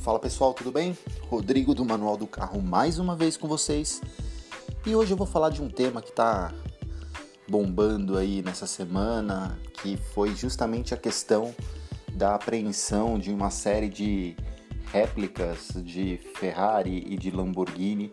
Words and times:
Fala 0.00 0.18
pessoal, 0.18 0.54
tudo 0.54 0.72
bem? 0.72 0.96
Rodrigo 1.28 1.74
do 1.74 1.84
Manual 1.84 2.16
do 2.16 2.26
Carro 2.26 2.62
mais 2.62 2.98
uma 2.98 3.14
vez 3.14 3.36
com 3.36 3.46
vocês. 3.46 4.00
E 4.86 4.96
hoje 4.96 5.12
eu 5.12 5.16
vou 5.16 5.26
falar 5.26 5.50
de 5.50 5.60
um 5.60 5.68
tema 5.68 6.00
que 6.00 6.08
está 6.08 6.54
bombando 7.46 8.16
aí 8.16 8.40
nessa 8.40 8.66
semana, 8.66 9.58
que 9.74 9.98
foi 9.98 10.34
justamente 10.34 10.94
a 10.94 10.96
questão 10.96 11.54
da 12.14 12.34
apreensão 12.34 13.18
de 13.18 13.30
uma 13.30 13.50
série 13.50 13.90
de 13.90 14.34
réplicas 14.86 15.68
de 15.84 16.16
Ferrari 16.34 17.04
e 17.06 17.18
de 17.18 17.30
Lamborghini 17.30 18.10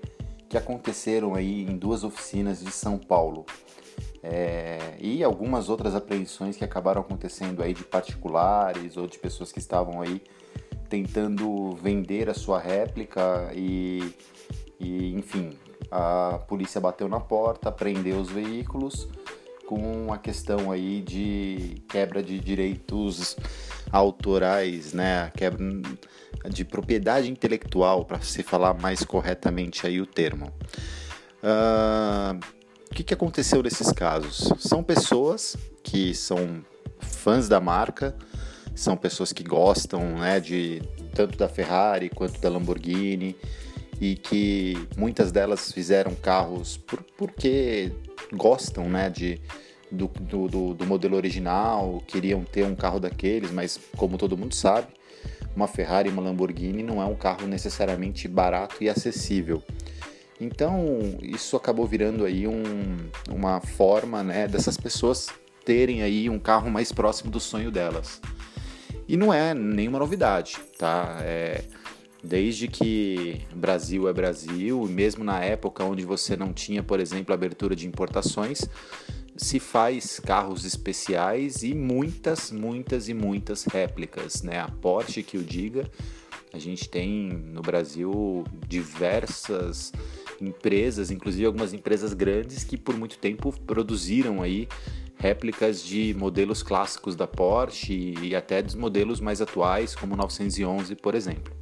que 0.50 0.58
aconteceram 0.58 1.36
aí 1.36 1.64
em 1.64 1.78
duas 1.78 2.04
oficinas 2.04 2.60
de 2.60 2.72
São 2.72 2.98
Paulo. 2.98 3.46
É, 4.22 4.98
e 5.00 5.24
algumas 5.24 5.70
outras 5.70 5.96
apreensões 5.96 6.58
que 6.58 6.66
acabaram 6.66 7.00
acontecendo 7.00 7.64
aí 7.64 7.74
de 7.74 7.86
particulares 7.86 8.98
ou 8.98 9.08
de 9.08 9.18
pessoas 9.18 9.54
que 9.54 9.60
estavam 9.60 10.02
aí 10.02 10.22
tentando 10.90 11.72
vender 11.82 12.30
a 12.30 12.34
sua 12.34 12.60
réplica 12.60 13.52
e, 13.54 14.14
e 14.80 15.14
enfim, 15.14 15.58
a 15.92 16.40
polícia 16.48 16.80
bateu 16.80 17.08
na 17.08 17.20
porta, 17.20 17.72
prendeu 17.72 18.20
os 18.20 18.30
veículos 18.30 19.08
com 19.66 20.14
a 20.14 20.18
questão 20.18 20.72
aí 20.72 21.02
de 21.02 21.82
quebra 21.90 22.24
de 22.24 22.40
direitos 22.40 23.36
autorais, 23.92 24.94
né, 24.94 25.32
quebra 25.36 25.60
de 26.50 26.64
propriedade 26.64 27.30
intelectual, 27.30 28.06
para 28.06 28.22
se 28.22 28.44
falar 28.44 28.74
mais 28.74 29.04
corretamente 29.04 29.86
aí 29.86 30.00
o 30.00 30.06
termo. 30.06 30.52
Uh, 31.44 32.40
o 32.90 32.96
que, 32.96 33.04
que 33.04 33.14
aconteceu 33.14 33.62
nesses 33.62 33.92
casos? 33.92 34.54
São 34.60 34.82
pessoas 34.82 35.58
que 35.84 36.14
são 36.14 36.66
fãs 37.00 37.50
da 37.50 37.60
marca, 37.60 38.16
são 38.78 38.96
pessoas 38.96 39.34
que 39.34 39.44
gostam 39.44 40.20
né, 40.20 40.40
de 40.40 40.82
tanto 41.16 41.38
da 41.38 41.50
Ferrari 41.50 42.10
quanto 42.10 42.40
da 42.40 42.48
Lamborghini 42.48 43.36
e 44.00 44.16
que 44.16 44.78
muitas 44.96 45.32
delas 45.32 45.72
fizeram 45.72 46.14
carros 46.14 46.78
por, 46.78 47.02
porque 47.18 47.92
gostam 48.32 48.88
né, 48.88 49.10
de, 49.10 49.42
do, 49.92 50.08
do, 50.08 50.74
do, 50.76 50.86
modelo 50.86 51.16
original, 51.16 52.02
queriam 52.06 52.44
ter 52.44 52.66
um 52.66 52.76
carro 52.76 53.00
daqueles, 53.00 53.52
mas 53.52 53.80
como 53.98 54.16
todo 54.16 54.38
mundo 54.38 54.54
sabe, 54.54 54.88
uma 55.56 55.68
Ferrari 55.68 56.10
uma 56.10 56.22
Lamborghini 56.22 56.84
não 56.84 57.02
é 57.02 57.06
um 57.06 57.16
carro 57.16 57.48
necessariamente 57.48 58.28
barato 58.28 58.84
e 58.84 58.88
acessível. 58.88 59.64
Então 60.40 61.18
isso 61.24 61.58
acabou 61.58 61.88
virando 61.88 62.26
aí 62.26 62.48
um, 62.48 62.62
uma 63.28 63.60
forma 63.60 64.24
né, 64.24 64.48
dessas 64.48 64.78
pessoas 64.78 65.30
terem 65.66 66.04
aí 66.04 66.30
um 66.30 66.38
carro 66.38 66.70
mais 66.70 66.92
próximo 66.92 67.32
do 67.32 67.40
sonho 67.40 67.72
delas. 67.72 68.22
E 69.08 69.18
não 69.18 69.34
é 69.34 69.54
nenhuma 69.54 70.00
novidade, 70.00 70.58
tá? 70.78 71.18
É, 71.22 71.64
desde 72.24 72.68
que 72.68 73.42
Brasil 73.56 74.08
é 74.08 74.14
Brasil, 74.14 74.86
e 74.88 74.92
mesmo 74.92 75.24
na 75.24 75.44
época 75.44 75.84
onde 75.84 76.06
você 76.06 76.36
não 76.36 76.54
tinha, 76.54 76.84
por 76.84 77.00
exemplo, 77.00 77.34
abertura 77.34 77.76
de 77.76 77.88
importações, 77.88 78.62
se 79.36 79.60
faz 79.60 80.20
carros 80.20 80.66
especiais 80.66 81.62
e 81.64 81.74
muitas, 81.74 82.52
muitas 82.52 83.08
e 83.08 83.14
muitas 83.14 83.66
réplicas, 83.66 84.42
né? 84.42 84.60
A 84.60 84.68
Porsche 84.68 85.22
que 85.22 85.38
o 85.38 85.44
diga, 85.44 85.90
a 86.52 86.58
gente 86.58 86.90
tem 86.90 87.30
no 87.30 87.62
Brasil 87.62 88.44
diversas 88.68 89.94
empresas, 90.42 91.12
inclusive 91.12 91.46
algumas 91.46 91.74
empresas 91.74 92.14
grandes 92.14 92.64
que 92.64 92.78
por 92.78 92.98
muito 92.98 93.18
tempo 93.18 93.54
produziram 93.66 94.42
aí 94.42 94.68
réplicas 95.18 95.84
de 95.84 96.14
modelos 96.14 96.62
clássicos 96.62 97.16
da 97.16 97.28
Porsche 97.28 98.16
e 98.22 98.36
até 98.36 98.62
dos 98.62 98.76
modelos 98.76 99.20
mais 99.20 99.42
atuais, 99.42 99.96
como 99.96 100.14
o 100.14 100.18
911, 100.18 100.96
por 100.96 101.16
exemplo. 101.16 101.56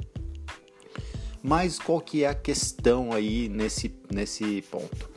Mas 1.41 1.77
qual 1.77 2.01
que 2.01 2.23
é 2.23 2.27
a 2.27 2.33
questão 2.33 3.13
aí 3.13 3.47
nesse, 3.47 3.93
nesse 4.11 4.63
ponto? 4.63 5.09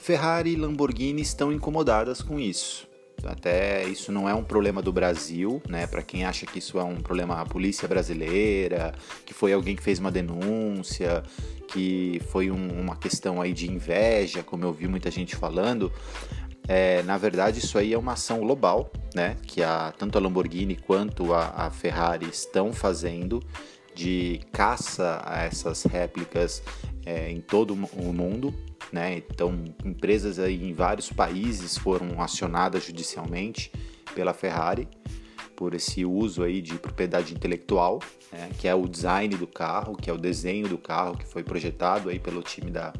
Ferrari 0.00 0.52
e 0.52 0.56
Lamborghini 0.56 1.20
estão 1.20 1.52
incomodadas 1.52 2.22
com 2.22 2.40
isso. 2.40 2.88
Até 3.24 3.84
isso 3.84 4.10
não 4.10 4.28
é 4.28 4.34
um 4.34 4.42
problema 4.42 4.80
do 4.80 4.92
Brasil, 4.92 5.62
né? 5.68 5.86
Para 5.86 6.02
quem 6.02 6.24
acha 6.24 6.46
que 6.46 6.58
isso 6.58 6.78
é 6.78 6.82
um 6.82 6.96
problema 6.96 7.36
da 7.36 7.44
polícia 7.44 7.86
brasileira, 7.86 8.94
que 9.26 9.34
foi 9.34 9.52
alguém 9.52 9.76
que 9.76 9.82
fez 9.82 9.98
uma 9.98 10.10
denúncia, 10.10 11.22
que 11.68 12.20
foi 12.30 12.50
um, 12.50 12.80
uma 12.80 12.96
questão 12.96 13.40
aí 13.40 13.52
de 13.52 13.70
inveja, 13.70 14.42
como 14.42 14.64
eu 14.64 14.72
vi 14.72 14.88
muita 14.88 15.10
gente 15.10 15.36
falando. 15.36 15.92
É, 16.72 17.02
na 17.02 17.18
verdade, 17.18 17.58
isso 17.58 17.76
aí 17.76 17.92
é 17.92 17.98
uma 17.98 18.12
ação 18.12 18.38
global, 18.38 18.92
né? 19.12 19.36
Que 19.42 19.60
a, 19.60 19.92
tanto 19.98 20.16
a 20.16 20.20
Lamborghini 20.20 20.76
quanto 20.76 21.34
a, 21.34 21.66
a 21.66 21.70
Ferrari 21.72 22.28
estão 22.28 22.72
fazendo 22.72 23.42
de 23.92 24.40
caça 24.52 25.20
a 25.24 25.42
essas 25.42 25.82
réplicas 25.82 26.62
é, 27.04 27.28
em 27.28 27.40
todo 27.40 27.74
o 27.74 28.12
mundo. 28.12 28.54
Né? 28.92 29.16
Então, 29.16 29.64
empresas 29.84 30.38
aí 30.38 30.64
em 30.64 30.72
vários 30.72 31.12
países 31.12 31.76
foram 31.76 32.22
acionadas 32.22 32.84
judicialmente 32.84 33.72
pela 34.14 34.32
Ferrari 34.32 34.86
por 35.56 35.74
esse 35.74 36.04
uso 36.04 36.44
aí 36.44 36.62
de 36.62 36.74
propriedade 36.74 37.34
intelectual, 37.34 37.98
né? 38.30 38.48
que 38.60 38.68
é 38.68 38.74
o 38.76 38.86
design 38.86 39.36
do 39.36 39.46
carro, 39.48 39.96
que 39.96 40.08
é 40.08 40.12
o 40.12 40.16
desenho 40.16 40.68
do 40.68 40.78
carro 40.78 41.16
que 41.16 41.26
foi 41.26 41.42
projetado 41.42 42.08
aí 42.08 42.20
pelo 42.20 42.42
time 42.42 42.70
da, 42.70 42.92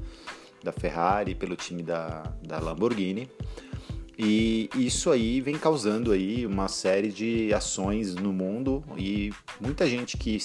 da 0.62 0.72
Ferrari, 0.72 1.34
pelo 1.34 1.56
time 1.56 1.82
da, 1.82 2.22
da 2.42 2.58
Lamborghini. 2.58 3.28
E 4.22 4.68
isso 4.76 5.10
aí 5.10 5.40
vem 5.40 5.56
causando 5.56 6.12
aí 6.12 6.44
uma 6.44 6.68
série 6.68 7.08
de 7.08 7.54
ações 7.54 8.14
no 8.14 8.34
mundo 8.34 8.84
e 8.94 9.32
muita 9.58 9.88
gente 9.88 10.18
que, 10.18 10.36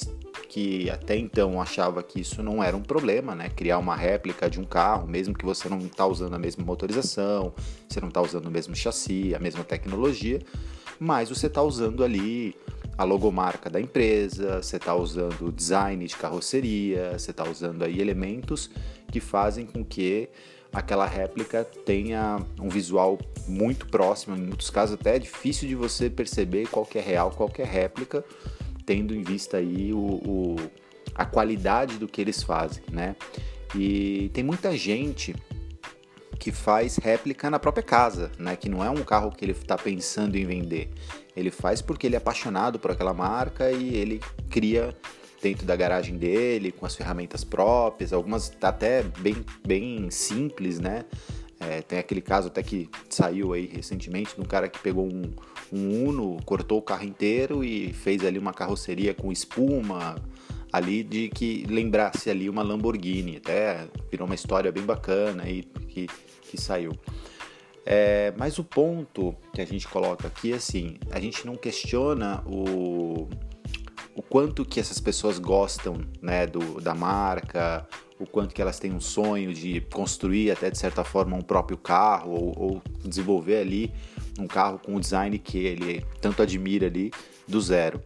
que 0.48 0.90
até 0.90 1.18
então 1.18 1.62
achava 1.62 2.02
que 2.02 2.22
isso 2.22 2.42
não 2.42 2.64
era 2.64 2.78
um 2.78 2.82
problema, 2.82 3.36
né? 3.36 3.50
Criar 3.50 3.78
uma 3.78 3.94
réplica 3.94 4.50
de 4.50 4.62
um 4.62 4.64
carro, 4.64 5.06
mesmo 5.06 5.34
que 5.34 5.44
você 5.44 5.68
não 5.68 5.80
está 5.80 6.08
usando 6.08 6.34
a 6.36 6.40
mesma 6.40 6.64
motorização, 6.64 7.54
você 7.90 8.00
não 8.00 8.08
está 8.08 8.22
usando 8.22 8.46
o 8.46 8.52
mesmo 8.52 8.74
chassi, 8.74 9.36
a 9.36 9.40
mesma 9.40 9.66
tecnologia, 9.66 10.40
mas 10.98 11.28
você 11.28 11.48
está 11.48 11.62
usando 11.62 12.02
ali 12.02 12.56
a 12.98 13.04
logomarca 13.04 13.70
da 13.70 13.82
empresa, 13.82 14.62
você 14.62 14.78
está 14.78 14.96
usando 14.96 15.52
design 15.52 16.08
de 16.08 16.16
carroceria, 16.16 17.20
você 17.20 17.32
está 17.32 17.44
usando 17.44 17.84
aí 17.84 18.00
elementos 18.00 18.70
que 19.16 19.22
fazem 19.22 19.66
com 19.66 19.82
que 19.82 20.28
aquela 20.74 21.06
réplica 21.06 21.64
tenha 21.64 22.38
um 22.60 22.68
visual 22.68 23.18
muito 23.48 23.88
próximo, 23.88 24.36
em 24.36 24.42
muitos 24.42 24.70
casos 24.70 24.96
até 25.00 25.16
é 25.16 25.20
difícil 25.20 25.70
de 25.70 25.74
você 25.74 26.10
perceber 26.10 26.68
qual 26.68 26.86
é 26.94 27.00
real, 27.00 27.32
qual 27.32 27.50
é 27.58 27.64
réplica, 27.64 28.26
tendo 28.86 29.16
em 29.16 29.22
vista 29.22 29.56
aí 29.56 29.94
o, 29.94 29.98
o, 29.98 30.56
a 31.16 31.26
qualidade 31.26 31.98
do 31.98 32.10
que 32.10 32.20
eles 32.20 32.44
fazem, 32.44 32.84
né? 32.92 33.16
E 33.74 34.30
tem 34.34 34.44
muita 34.44 34.76
gente 34.76 35.34
que 36.38 36.52
faz 36.52 36.98
réplica 36.98 37.50
na 37.50 37.58
própria 37.58 37.84
casa, 37.84 38.30
né? 38.38 38.58
Que 38.58 38.68
não 38.68 38.84
é 38.84 38.90
um 38.90 39.02
carro 39.02 39.32
que 39.32 39.46
ele 39.46 39.54
está 39.54 39.78
pensando 39.78 40.36
em 40.36 40.46
vender. 40.46 40.90
Ele 41.38 41.52
faz 41.52 41.82
porque 41.82 42.06
ele 42.06 42.16
é 42.16 42.18
apaixonado 42.18 42.80
por 42.80 42.92
aquela 42.92 43.14
marca 43.14 43.72
e 43.72 43.96
ele 43.96 44.20
cria 44.50 44.94
dentro 45.46 45.64
da 45.64 45.76
garagem 45.76 46.18
dele, 46.18 46.72
com 46.72 46.88
as 46.88 46.96
ferramentas 46.96 47.44
próprias, 47.44 48.12
algumas 48.12 48.52
até 48.60 49.04
bem, 49.20 49.46
bem 49.64 50.10
simples, 50.10 50.80
né? 50.80 51.06
É, 51.60 51.84
tem 51.84 52.00
aquele 52.00 52.20
caso 52.20 52.48
até 52.48 52.64
que 52.64 52.90
saiu 53.08 53.54
aí 53.54 53.68
recentemente 53.68 54.34
de 54.34 54.42
um 54.42 54.44
cara 54.44 54.68
que 54.68 54.80
pegou 54.80 55.06
um, 55.06 55.32
um 55.72 56.08
Uno, 56.08 56.38
cortou 56.46 56.80
o 56.80 56.82
carro 56.82 57.06
inteiro 57.06 57.64
e 57.64 57.94
fez 57.94 58.26
ali 58.26 58.40
uma 58.40 58.54
carroceria 58.54 59.14
com 59.14 59.32
espuma 59.32 60.16
ali 60.74 61.04
de 61.04 61.30
que 61.30 61.64
lembrasse 61.70 62.28
ali 62.28 62.50
uma 62.50 62.64
Lamborghini. 62.64 63.38
Até 63.38 63.88
virou 64.10 64.26
uma 64.26 64.36
história 64.36 64.72
bem 64.72 64.84
bacana 64.84 65.44
aí 65.44 65.62
que, 65.62 66.08
que 66.42 66.60
saiu. 66.60 66.92
É, 67.86 68.34
mas 68.36 68.58
o 68.58 68.64
ponto 68.64 69.36
que 69.54 69.62
a 69.62 69.66
gente 69.66 69.88
coloca 69.88 70.28
aqui 70.28 70.54
é 70.54 70.56
assim, 70.56 70.98
a 71.12 71.20
gente 71.20 71.46
não 71.46 71.56
questiona 71.56 72.44
o, 72.48 73.30
o 74.16 74.22
quanto 74.22 74.64
que 74.64 74.80
essas 74.80 75.00
pessoas 75.00 75.38
gostam 75.38 75.98
né, 76.22 76.48
do, 76.48 76.80
da 76.80 76.96
marca, 76.96 77.86
o 78.18 78.26
quanto 78.26 78.56
que 78.56 78.62
elas 78.62 78.80
têm 78.80 78.94
um 78.94 79.02
sonho 79.02 79.54
de 79.54 79.82
construir 79.94 80.52
até 80.52 80.72
de 80.72 80.78
certa 80.78 81.04
forma 81.04 81.36
um 81.36 81.42
próprio 81.42 81.78
carro 81.78 82.32
ou, 82.32 82.54
ou 82.58 82.82
desenvolver 83.04 83.58
ali 83.58 83.92
um 84.40 84.48
carro 84.48 84.80
com 84.80 84.96
o 84.96 85.00
design 85.00 85.38
que 85.38 85.58
ele 85.58 86.06
tanto 86.22 86.42
admira 86.42 86.88
ali 86.88 87.12
do 87.46 87.60
zero. 87.60 88.02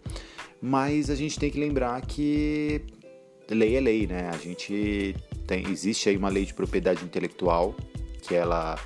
Mas 0.60 1.12
a 1.12 1.16
gente 1.16 1.38
tem 1.40 1.52
que 1.52 1.60
lembrar 1.60 2.02
que 2.02 2.82
lei 3.50 3.76
é 3.76 3.80
lei, 3.80 4.08
né? 4.08 4.30
A 4.34 4.38
gente 4.38 5.16
tem 5.48 5.68
existe 5.70 6.10
aí 6.10 6.18
uma 6.18 6.30
lei 6.30 6.46
de 6.46 6.54
propriedade 6.54 7.04
intelectual 7.04 7.76
que 8.22 8.36
ela 8.36 8.78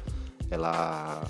ela 0.51 1.23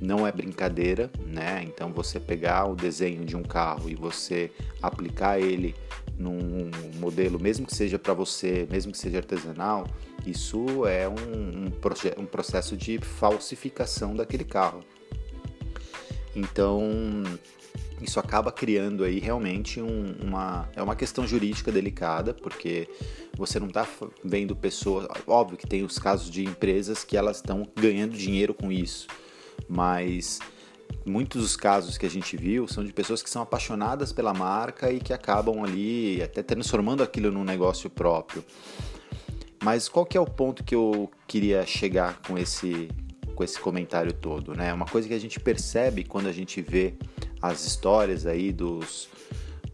não 0.00 0.26
é 0.26 0.32
brincadeira, 0.32 1.10
né? 1.26 1.62
Então 1.64 1.92
você 1.92 2.20
pegar 2.20 2.66
o 2.66 2.74
desenho 2.74 3.24
de 3.24 3.36
um 3.36 3.42
carro 3.42 3.88
e 3.88 3.94
você 3.94 4.50
aplicar 4.82 5.40
ele 5.40 5.74
num 6.18 6.70
modelo, 6.98 7.38
mesmo 7.38 7.66
que 7.66 7.74
seja 7.74 7.98
para 7.98 8.14
você, 8.14 8.66
mesmo 8.70 8.92
que 8.92 8.98
seja 8.98 9.18
artesanal, 9.18 9.86
isso 10.26 10.86
é 10.86 11.08
um, 11.08 11.14
um, 11.14 12.20
um, 12.20 12.26
processo 12.26 12.76
de 12.76 12.98
falsificação 12.98 14.14
daquele 14.14 14.44
carro. 14.44 14.82
Então 16.34 16.82
isso 18.00 18.20
acaba 18.20 18.52
criando 18.52 19.04
aí 19.04 19.18
realmente 19.18 19.80
um, 19.80 20.14
uma 20.22 20.68
é 20.76 20.82
uma 20.82 20.94
questão 20.94 21.26
jurídica 21.26 21.72
delicada 21.72 22.34
porque 22.34 22.88
você 23.34 23.58
não 23.58 23.68
está 23.68 23.86
vendo 24.22 24.54
pessoas 24.54 25.06
óbvio 25.26 25.56
que 25.56 25.66
tem 25.66 25.82
os 25.82 25.98
casos 25.98 26.30
de 26.30 26.44
empresas 26.44 27.04
que 27.04 27.16
elas 27.16 27.38
estão 27.38 27.66
ganhando 27.74 28.14
dinheiro 28.14 28.52
com 28.52 28.70
isso 28.70 29.06
mas 29.68 30.38
muitos 31.04 31.42
dos 31.42 31.56
casos 31.56 31.96
que 31.98 32.06
a 32.06 32.10
gente 32.10 32.36
viu 32.36 32.66
são 32.68 32.84
de 32.84 32.92
pessoas 32.92 33.22
que 33.22 33.30
são 33.30 33.42
apaixonadas 33.42 34.12
pela 34.12 34.34
marca 34.34 34.90
e 34.90 35.00
que 35.00 35.12
acabam 35.12 35.62
ali 35.62 36.22
até 36.22 36.42
transformando 36.42 37.02
aquilo 37.02 37.30
num 37.30 37.44
negócio 37.44 37.88
próprio 37.88 38.44
mas 39.66 39.88
qual 39.88 40.06
que 40.06 40.16
é 40.16 40.20
o 40.20 40.26
ponto 40.26 40.62
que 40.62 40.74
eu 40.74 41.10
queria 41.26 41.66
chegar 41.66 42.20
com 42.26 42.38
esse 42.38 42.88
com 43.34 43.44
esse 43.44 43.60
comentário 43.60 44.12
todo, 44.12 44.54
né? 44.54 44.72
Uma 44.72 44.86
coisa 44.86 45.06
que 45.06 45.12
a 45.12 45.18
gente 45.18 45.38
percebe 45.38 46.04
quando 46.04 46.26
a 46.26 46.32
gente 46.32 46.62
vê 46.62 46.94
as 47.42 47.66
histórias 47.66 48.24
aí 48.26 48.50
dos, 48.50 49.08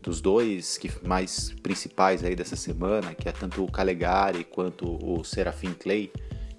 dos 0.00 0.20
dois 0.20 0.78
que 0.78 0.90
mais 1.06 1.54
principais 1.62 2.24
aí 2.24 2.34
dessa 2.34 2.56
semana, 2.56 3.14
que 3.14 3.28
é 3.28 3.32
tanto 3.32 3.62
o 3.62 3.70
Calegari 3.70 4.44
quanto 4.44 4.98
o 5.00 5.22
Serafim 5.22 5.74
Clay, 5.74 6.10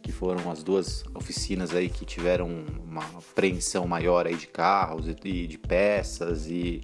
que 0.03 0.11
foram 0.11 0.51
as 0.51 0.61
duas 0.61 1.03
oficinas 1.15 1.73
aí 1.73 1.89
que 1.89 2.05
tiveram 2.05 2.47
uma 2.85 3.03
apreensão 3.17 3.87
maior 3.87 4.27
aí 4.27 4.35
de 4.35 4.47
carros 4.47 5.07
e 5.07 5.47
de 5.47 5.57
peças 5.57 6.45
e 6.47 6.81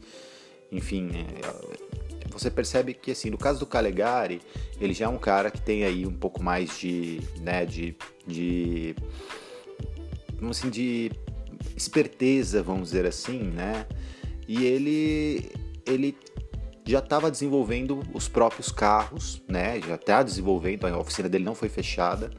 enfim, 0.72 1.10
é, 1.14 2.30
você 2.32 2.50
percebe 2.50 2.94
que 2.94 3.12
assim, 3.12 3.30
no 3.30 3.38
caso 3.38 3.60
do 3.60 3.66
Calegari, 3.66 4.42
ele 4.80 4.94
já 4.94 5.06
é 5.06 5.10
um 5.10 5.18
cara 5.18 5.52
que 5.52 5.62
tem 5.62 5.84
aí 5.84 6.06
um 6.06 6.14
pouco 6.14 6.42
mais 6.42 6.80
de, 6.80 7.20
né, 7.42 7.66
de, 7.66 7.96
de 8.26 8.96
assim, 10.50 10.70
de 10.70 11.12
esperteza, 11.76 12.64
vamos 12.64 12.90
dizer 12.90 13.06
assim, 13.06 13.40
né? 13.40 13.86
E 14.48 14.64
ele, 14.66 15.52
ele 15.86 16.16
já 16.86 17.00
estava 17.00 17.30
desenvolvendo 17.30 18.02
os 18.14 18.28
próprios 18.28 18.72
carros, 18.72 19.42
né? 19.48 19.82
Já 19.82 19.96
está 19.96 20.24
desenvolvendo, 20.24 20.86
a 20.86 20.98
oficina 20.98 21.28
dele 21.28 21.44
não 21.44 21.56
foi 21.56 21.70
fechada. 21.70 22.32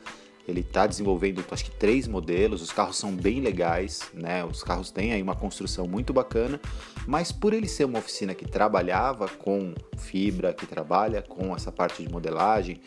Ele 0.49 0.61
está 0.61 0.87
desenvolvendo, 0.87 1.45
acho 1.51 1.65
que 1.65 1.71
três 1.71 2.09
modelos. 2.09 2.63
Os 2.63 2.73
carros 2.73 2.97
são 2.97 3.15
bem 3.15 3.41
legais, 3.41 4.11
né? 4.15 4.45
Os 4.45 4.63
carros 4.63 4.91
têm 4.91 5.13
aí 5.13 5.23
uma 5.23 5.37
construção 5.37 5.87
muito 5.87 6.13
bacana, 6.13 6.61
mas 7.07 7.31
por 7.31 7.53
ele 7.53 7.69
ser 7.69 7.85
uma 7.85 7.99
oficina 7.99 8.35
que 8.35 8.47
trabalhava 8.47 9.29
com 9.29 9.75
fibra, 9.97 10.53
que 10.53 10.67
trabalha 10.67 11.23
com 11.23 11.55
essa 11.55 11.71
parte 11.71 12.03
de 12.03 12.11
modelagem, 12.11 12.81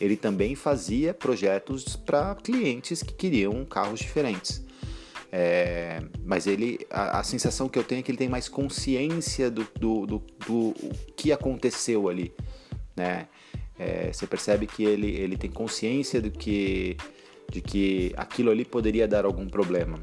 ele 0.00 0.16
também 0.16 0.54
fazia 0.54 1.12
projetos 1.12 1.96
para 1.96 2.34
clientes 2.36 3.02
que 3.02 3.12
queriam 3.12 3.64
carros 3.64 4.00
diferentes. 4.00 4.64
É, 5.30 6.00
mas 6.24 6.46
ele, 6.46 6.78
a, 6.90 7.18
a, 7.18 7.22
sensação 7.22 7.68
que 7.68 7.78
eu 7.78 7.84
tenho 7.84 7.98
é 7.98 8.02
que 8.02 8.10
ele 8.10 8.16
tem 8.16 8.28
mais 8.28 8.48
consciência 8.48 9.50
do, 9.50 9.66
do, 9.78 10.06
do, 10.06 10.22
do 10.46 10.74
que 11.14 11.32
aconteceu 11.32 12.08
ali, 12.08 12.32
né? 12.96 13.28
É, 13.78 14.12
você 14.12 14.26
percebe 14.26 14.66
que 14.66 14.84
ele, 14.84 15.10
ele 15.10 15.36
tem 15.36 15.50
consciência 15.50 16.20
do 16.20 16.30
que, 16.30 16.96
de 17.50 17.60
que 17.60 18.12
aquilo 18.16 18.50
ali 18.50 18.64
poderia 18.64 19.06
dar 19.06 19.24
algum 19.24 19.48
problema. 19.48 19.98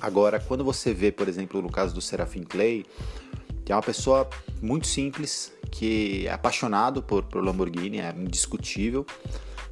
Agora, 0.00 0.40
quando 0.40 0.64
você 0.64 0.92
vê, 0.92 1.12
por 1.12 1.28
exemplo, 1.28 1.62
no 1.62 1.70
caso 1.70 1.94
do 1.94 2.00
Serafim 2.00 2.42
Clay, 2.42 2.84
que 3.64 3.72
é 3.72 3.76
uma 3.76 3.82
pessoa 3.82 4.28
muito 4.60 4.86
simples, 4.86 5.52
que 5.70 6.26
é 6.26 6.32
apaixonado 6.32 7.02
por, 7.02 7.22
por 7.24 7.44
Lamborghini, 7.44 8.00
é 8.00 8.12
indiscutível, 8.16 9.06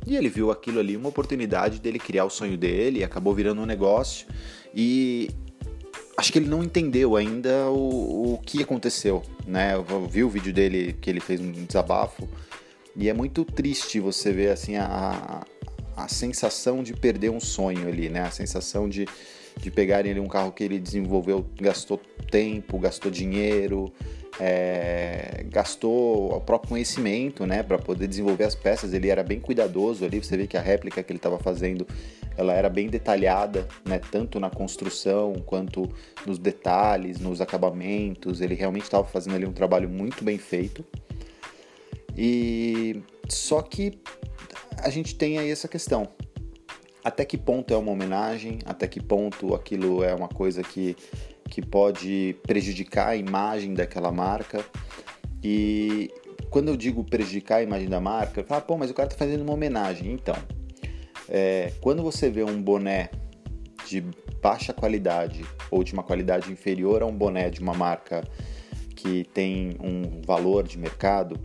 e 0.06 0.16
ele 0.16 0.28
viu 0.28 0.50
aquilo 0.50 0.78
ali 0.78 0.96
uma 0.96 1.08
oportunidade 1.08 1.80
dele 1.80 1.98
criar 1.98 2.24
o 2.24 2.30
sonho 2.30 2.56
dele, 2.56 3.04
acabou 3.04 3.34
virando 3.34 3.60
um 3.60 3.66
negócio 3.66 4.26
e 4.74 5.30
acho 6.16 6.32
que 6.32 6.38
ele 6.38 6.48
não 6.48 6.62
entendeu 6.62 7.16
ainda 7.16 7.68
o, 7.68 8.34
o 8.34 8.38
que 8.38 8.62
aconteceu, 8.62 9.22
né? 9.46 9.74
Eu 9.74 10.06
vi 10.06 10.24
o 10.24 10.28
vídeo 10.28 10.52
dele 10.52 10.94
que 11.00 11.10
ele 11.10 11.20
fez 11.20 11.40
um 11.40 11.50
desabafo 11.50 12.28
e 13.00 13.08
é 13.08 13.14
muito 13.14 13.46
triste 13.46 13.98
você 13.98 14.30
ver 14.30 14.50
assim 14.50 14.76
a, 14.76 15.42
a 15.96 16.06
sensação 16.06 16.82
de 16.82 16.92
perder 16.92 17.30
um 17.30 17.40
sonho 17.40 17.88
ali, 17.88 18.10
né? 18.10 18.20
A 18.20 18.30
sensação 18.30 18.90
de, 18.90 19.08
de 19.56 19.70
pegarem 19.70 20.10
ali 20.10 20.20
um 20.20 20.28
carro 20.28 20.52
que 20.52 20.62
ele 20.62 20.78
desenvolveu, 20.78 21.46
gastou 21.58 21.98
tempo, 22.30 22.78
gastou 22.78 23.10
dinheiro, 23.10 23.90
é, 24.38 25.46
gastou 25.48 26.36
o 26.36 26.40
próprio 26.42 26.68
conhecimento, 26.68 27.46
né, 27.46 27.62
para 27.62 27.78
poder 27.78 28.06
desenvolver 28.06 28.44
as 28.44 28.54
peças. 28.54 28.92
Ele 28.92 29.08
era 29.08 29.22
bem 29.22 29.40
cuidadoso 29.40 30.04
ali. 30.04 30.22
Você 30.22 30.36
vê 30.36 30.46
que 30.46 30.58
a 30.58 30.60
réplica 30.60 31.02
que 31.02 31.10
ele 31.10 31.18
estava 31.18 31.38
fazendo, 31.38 31.86
ela 32.36 32.52
era 32.52 32.68
bem 32.68 32.86
detalhada, 32.86 33.66
né, 33.82 33.98
tanto 34.10 34.38
na 34.38 34.50
construção 34.50 35.36
quanto 35.46 35.88
nos 36.26 36.38
detalhes, 36.38 37.18
nos 37.18 37.40
acabamentos. 37.40 38.42
Ele 38.42 38.54
realmente 38.54 38.82
estava 38.82 39.06
fazendo 39.06 39.36
ali 39.36 39.46
um 39.46 39.54
trabalho 39.54 39.88
muito 39.88 40.22
bem 40.22 40.36
feito. 40.36 40.84
E 42.16 43.02
só 43.28 43.62
que 43.62 44.00
a 44.78 44.90
gente 44.90 45.14
tem 45.14 45.38
aí 45.38 45.50
essa 45.50 45.68
questão. 45.68 46.08
Até 47.02 47.24
que 47.24 47.38
ponto 47.38 47.72
é 47.72 47.76
uma 47.76 47.92
homenagem? 47.92 48.58
Até 48.64 48.86
que 48.86 49.00
ponto 49.00 49.54
aquilo 49.54 50.02
é 50.04 50.14
uma 50.14 50.28
coisa 50.28 50.62
que 50.62 50.96
que 51.50 51.60
pode 51.60 52.36
prejudicar 52.44 53.08
a 53.08 53.16
imagem 53.16 53.74
daquela 53.74 54.12
marca. 54.12 54.64
E 55.42 56.08
quando 56.48 56.68
eu 56.68 56.76
digo 56.76 57.02
prejudicar 57.02 57.56
a 57.56 57.62
imagem 57.62 57.88
da 57.88 58.00
marca, 58.00 58.40
eu 58.40 58.44
falo, 58.44 58.62
pô, 58.62 58.78
mas 58.78 58.90
o 58.90 58.94
cara 58.94 59.08
está 59.08 59.18
fazendo 59.18 59.42
uma 59.42 59.52
homenagem. 59.52 60.12
Então, 60.12 60.36
é, 61.28 61.72
quando 61.80 62.02
você 62.02 62.30
vê 62.30 62.44
um 62.44 62.62
boné 62.62 63.10
de 63.86 64.04
baixa 64.40 64.72
qualidade 64.72 65.44
ou 65.70 65.82
de 65.82 65.92
uma 65.92 66.04
qualidade 66.04 66.50
inferior 66.52 67.02
a 67.02 67.06
um 67.06 67.14
boné 67.14 67.50
de 67.50 67.60
uma 67.60 67.74
marca 67.74 68.22
que 68.94 69.24
tem 69.34 69.76
um 69.80 70.20
valor 70.24 70.66
de 70.66 70.78
mercado, 70.78 71.38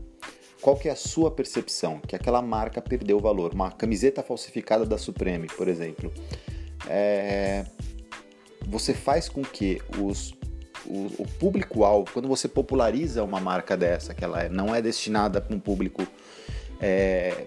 qual 0.66 0.76
que 0.76 0.90
é 0.90 0.92
a 0.92 0.96
sua 0.96 1.30
percepção? 1.30 2.00
Que 2.00 2.16
aquela 2.16 2.42
marca 2.42 2.82
perdeu 2.82 3.20
valor. 3.20 3.54
Uma 3.54 3.70
camiseta 3.70 4.24
falsificada 4.24 4.84
da 4.84 4.98
Supreme, 4.98 5.46
por 5.46 5.68
exemplo. 5.68 6.12
É, 6.90 7.66
você 8.66 8.92
faz 8.92 9.30
com 9.30 9.44
que 9.44 9.80
os, 10.00 10.34
o, 10.84 11.22
o 11.22 11.28
público-alvo, 11.38 12.12
quando 12.12 12.28
você 12.28 12.48
populariza 12.48 13.24
uma 13.24 13.40
marca 13.40 13.78
dessa, 13.78 14.16
que 14.16 14.24
ela 14.24 14.42
é, 14.42 14.50
não 14.50 14.74
é 14.74 14.82
destinada 14.82 15.40
para 15.40 15.56
um 15.56 15.60
público 15.60 16.02
é, 16.82 17.46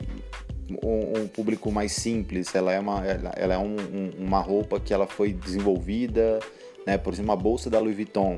um, 0.81 1.27
público 1.27 1.73
mais 1.73 1.91
simples, 1.91 2.55
ela 2.55 2.73
é 2.73 2.79
uma, 2.79 3.05
ela, 3.05 3.33
ela 3.35 3.55
é 3.55 3.59
um, 3.59 3.75
um, 3.81 4.11
uma 4.27 4.39
roupa 4.39 4.79
que 4.79 4.95
ela 4.95 5.09
foi 5.09 5.33
desenvolvida, 5.33 6.39
né, 6.87 6.97
por 6.97 7.13
exemplo, 7.13 7.33
uma 7.33 7.37
bolsa 7.37 7.69
da 7.69 7.81
Louis 7.81 7.97
Vuitton, 7.97 8.37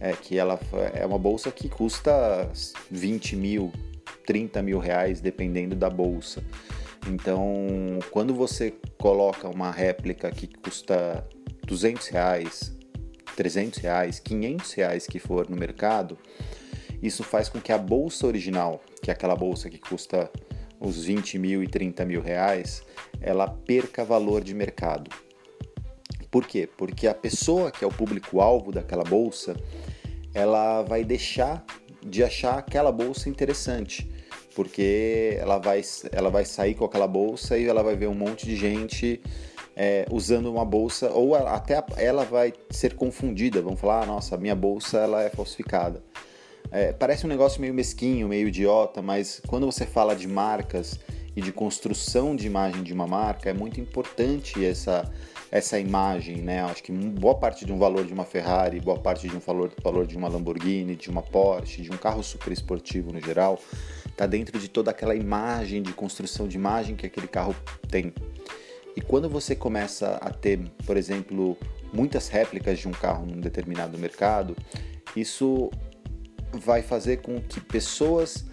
é, 0.00 0.14
que 0.14 0.36
ela 0.36 0.58
é 0.94 1.06
uma 1.06 1.18
bolsa 1.18 1.52
que 1.52 1.68
custa 1.68 2.50
20 2.90 3.36
mil, 3.36 3.72
30 4.26 4.62
mil 4.62 4.78
reais, 4.78 5.20
dependendo 5.20 5.74
da 5.74 5.88
bolsa. 5.88 6.42
Então, 7.08 8.00
quando 8.10 8.34
você 8.34 8.74
coloca 8.98 9.48
uma 9.48 9.70
réplica 9.70 10.30
que 10.30 10.48
custa 10.48 11.26
200 11.64 12.08
reais, 12.08 12.76
300 13.36 13.78
reais, 13.78 14.18
500 14.18 14.72
reais 14.72 15.06
que 15.06 15.18
for 15.18 15.48
no 15.48 15.56
mercado, 15.56 16.18
isso 17.02 17.22
faz 17.22 17.48
com 17.48 17.60
que 17.60 17.70
a 17.70 17.78
bolsa 17.78 18.26
original, 18.26 18.82
que 19.02 19.10
é 19.10 19.12
aquela 19.12 19.36
bolsa 19.36 19.70
que 19.70 19.78
custa 19.78 20.30
os 20.80 21.04
20 21.04 21.38
mil 21.38 21.62
e 21.62 21.68
30 21.68 22.04
mil 22.04 22.20
reais, 22.20 22.82
ela 23.20 23.46
perca 23.46 24.04
valor 24.04 24.42
de 24.42 24.54
mercado. 24.54 25.10
Por 26.30 26.46
quê? 26.46 26.68
Porque 26.76 27.06
a 27.06 27.14
pessoa 27.14 27.70
que 27.70 27.84
é 27.84 27.86
o 27.86 27.92
público-alvo 27.92 28.72
daquela 28.72 29.04
bolsa, 29.04 29.56
ela 30.34 30.82
vai 30.82 31.04
deixar 31.04 31.64
de 32.04 32.22
achar 32.22 32.58
aquela 32.58 32.92
bolsa 32.92 33.28
interessante, 33.28 34.08
porque 34.56 35.36
ela 35.38 35.58
vai, 35.58 35.82
ela 36.10 36.30
vai 36.30 36.46
sair 36.46 36.74
com 36.74 36.86
aquela 36.86 37.06
bolsa 37.06 37.58
e 37.58 37.66
ela 37.66 37.82
vai 37.82 37.94
ver 37.94 38.08
um 38.08 38.14
monte 38.14 38.46
de 38.46 38.56
gente 38.56 39.20
é, 39.76 40.06
usando 40.10 40.50
uma 40.50 40.64
bolsa, 40.64 41.10
ou 41.10 41.34
até 41.34 41.84
ela 41.98 42.24
vai 42.24 42.54
ser 42.70 42.94
confundida, 42.94 43.60
vão 43.60 43.76
falar, 43.76 44.04
ah, 44.04 44.06
nossa, 44.06 44.34
minha 44.38 44.56
bolsa 44.56 44.96
ela 44.96 45.22
é 45.22 45.28
falsificada. 45.28 46.02
É, 46.72 46.90
parece 46.90 47.26
um 47.26 47.28
negócio 47.28 47.60
meio 47.60 47.74
mesquinho, 47.74 48.28
meio 48.28 48.48
idiota, 48.48 49.02
mas 49.02 49.42
quando 49.46 49.66
você 49.66 49.84
fala 49.84 50.16
de 50.16 50.26
marcas 50.26 50.98
e 51.36 51.42
de 51.42 51.52
construção 51.52 52.34
de 52.34 52.46
imagem 52.46 52.82
de 52.82 52.94
uma 52.94 53.06
marca, 53.06 53.50
é 53.50 53.52
muito 53.52 53.78
importante 53.78 54.64
essa, 54.64 55.12
essa 55.50 55.78
imagem, 55.78 56.38
né? 56.38 56.62
Acho 56.62 56.82
que 56.82 56.92
boa 56.92 57.34
parte 57.34 57.64
de 57.64 57.72
um 57.72 57.78
valor 57.78 58.04
de 58.04 58.12
uma 58.12 58.24
Ferrari, 58.24 58.80
boa 58.80 58.98
parte 58.98 59.28
de 59.28 59.36
um 59.36 59.40
valor, 59.40 59.72
valor 59.82 60.06
de 60.06 60.16
uma 60.16 60.28
Lamborghini, 60.28 60.96
de 60.96 61.08
uma 61.08 61.22
Porsche, 61.22 61.82
de 61.82 61.90
um 61.90 61.96
carro 61.96 62.22
super 62.22 62.52
esportivo 62.52 63.12
no 63.12 63.20
geral, 63.20 63.58
está 64.06 64.26
dentro 64.26 64.58
de 64.58 64.68
toda 64.68 64.90
aquela 64.90 65.14
imagem 65.14 65.82
de 65.82 65.92
construção 65.92 66.48
de 66.48 66.56
imagem 66.56 66.96
que 66.96 67.06
aquele 67.06 67.28
carro 67.28 67.54
tem. 67.88 68.12
E 68.96 69.00
quando 69.00 69.28
você 69.28 69.54
começa 69.54 70.16
a 70.22 70.30
ter, 70.30 70.58
por 70.86 70.96
exemplo, 70.96 71.56
muitas 71.92 72.28
réplicas 72.28 72.78
de 72.78 72.88
um 72.88 72.92
carro 72.92 73.26
num 73.26 73.40
determinado 73.40 73.98
mercado, 73.98 74.56
isso 75.14 75.70
vai 76.52 76.82
fazer 76.82 77.18
com 77.18 77.40
que 77.40 77.60
pessoas 77.60 78.46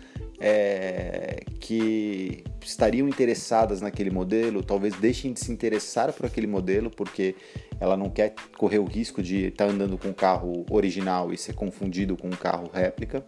é, 0.46 1.40
que 1.62 2.44
estariam 2.62 3.08
interessadas 3.08 3.80
naquele 3.80 4.10
modelo 4.10 4.62
talvez 4.62 4.94
deixem 4.96 5.32
de 5.32 5.40
se 5.40 5.54
interessar 5.54 6.12
por 6.12 6.26
aquele 6.26 6.48
modelo 6.48 6.92
porque 6.92 7.34
ela 7.80 7.96
não 7.96 8.10
quer 8.10 8.36
correr 8.58 8.80
o 8.80 8.84
risco 8.84 9.24
de 9.24 9.46
estar 9.46 9.68
tá 9.68 9.72
andando 9.72 9.98
com 9.98 10.10
um 10.10 10.14
carro 10.14 10.66
original 10.70 11.32
e 11.32 11.38
ser 11.38 11.54
confundido 11.54 12.18
com 12.18 12.28
um 12.28 12.32
carro 12.32 12.70
réplica. 12.74 13.26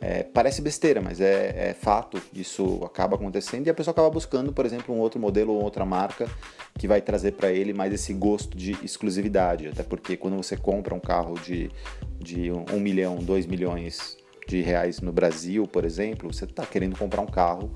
É, 0.00 0.24
parece 0.24 0.60
besteira, 0.60 1.00
mas 1.00 1.20
é, 1.20 1.68
é, 1.68 1.74
fato, 1.74 2.20
isso 2.34 2.80
acaba 2.82 3.14
acontecendo 3.14 3.66
e 3.68 3.70
a 3.70 3.74
pessoa 3.74 3.92
acaba 3.92 4.10
buscando, 4.10 4.52
por 4.52 4.66
exemplo, 4.66 4.92
um 4.92 4.98
outro 4.98 5.20
modelo 5.20 5.52
ou 5.52 5.62
outra 5.62 5.86
marca 5.86 6.28
que 6.76 6.88
vai 6.88 7.00
trazer 7.00 7.32
para 7.32 7.52
ele 7.52 7.72
mais 7.72 7.92
esse 7.92 8.12
gosto 8.12 8.56
de 8.56 8.72
exclusividade. 8.82 9.68
Até 9.68 9.82
porque 9.84 10.16
quando 10.16 10.36
você 10.36 10.56
compra 10.56 10.92
um 10.92 10.98
carro 10.98 11.34
de, 11.34 11.70
de 12.18 12.50
um 12.50 12.80
milhão, 12.80 13.16
dois 13.16 13.46
milhões 13.46 14.16
de 14.56 14.60
reais 14.60 15.00
no 15.00 15.12
Brasil, 15.12 15.66
por 15.66 15.84
exemplo, 15.84 16.32
você 16.32 16.44
está 16.44 16.66
querendo 16.66 16.96
comprar 16.96 17.22
um 17.22 17.26
carro 17.26 17.70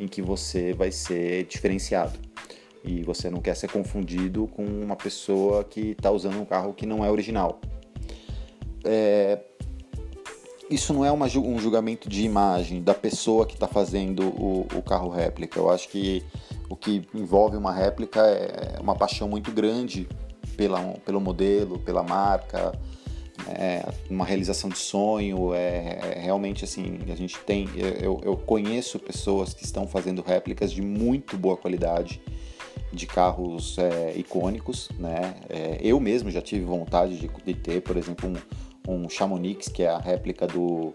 em 0.00 0.08
que 0.08 0.22
você 0.22 0.72
vai 0.72 0.90
ser 0.90 1.44
diferenciado 1.44 2.18
e 2.82 3.02
você 3.02 3.28
não 3.28 3.40
quer 3.40 3.54
ser 3.54 3.70
confundido 3.70 4.46
com 4.48 4.64
uma 4.64 4.96
pessoa 4.96 5.62
que 5.62 5.90
está 5.90 6.10
usando 6.10 6.40
um 6.40 6.44
carro 6.44 6.72
que 6.72 6.86
não 6.86 7.04
é 7.04 7.10
original. 7.10 7.60
É, 8.82 9.40
isso 10.70 10.94
não 10.94 11.04
é 11.04 11.12
uma, 11.12 11.26
um 11.26 11.58
julgamento 11.58 12.08
de 12.08 12.24
imagem 12.24 12.82
da 12.82 12.94
pessoa 12.94 13.46
que 13.46 13.54
está 13.54 13.68
fazendo 13.68 14.22
o, 14.28 14.66
o, 14.74 14.82
carro 14.82 15.10
réplica. 15.10 15.58
Eu 15.58 15.70
acho 15.70 15.88
que 15.90 16.24
o 16.68 16.74
que 16.74 17.02
envolve 17.14 17.56
uma 17.56 17.72
réplica 17.72 18.20
é 18.20 18.80
uma 18.80 18.96
paixão 18.96 19.28
muito 19.28 19.52
grande 19.52 20.08
pela, 20.56 20.80
pelo 21.04 21.20
modelo, 21.20 21.78
pela 21.78 22.02
marca, 22.02 22.72
é 23.48 23.84
uma 24.10 24.24
realização 24.24 24.70
de 24.70 24.78
sonho. 24.78 25.54
É, 25.54 25.98
é, 26.16 26.20
realmente 26.20 26.64
assim, 26.64 26.98
a 27.10 27.14
gente 27.14 27.38
tem. 27.40 27.68
Eu, 28.00 28.20
eu 28.24 28.36
conheço 28.36 28.98
pessoas 28.98 29.54
que 29.54 29.64
estão 29.64 29.86
fazendo 29.86 30.22
réplicas 30.22 30.72
de 30.72 30.82
muito 30.82 31.36
boa 31.36 31.56
qualidade 31.56 32.20
de 32.92 33.06
carros 33.06 33.78
é, 33.78 34.12
icônicos, 34.16 34.90
né? 34.98 35.34
É, 35.48 35.78
eu 35.80 35.98
mesmo 35.98 36.30
já 36.30 36.42
tive 36.42 36.64
vontade 36.64 37.16
de, 37.16 37.28
de 37.28 37.54
ter, 37.54 37.80
por 37.80 37.96
exemplo, 37.96 38.28
um 38.28 38.36
um 38.86 39.08
Chamonix, 39.08 39.68
que 39.68 39.82
é 39.82 39.88
a 39.88 39.98
réplica 39.98 40.46
do, 40.46 40.94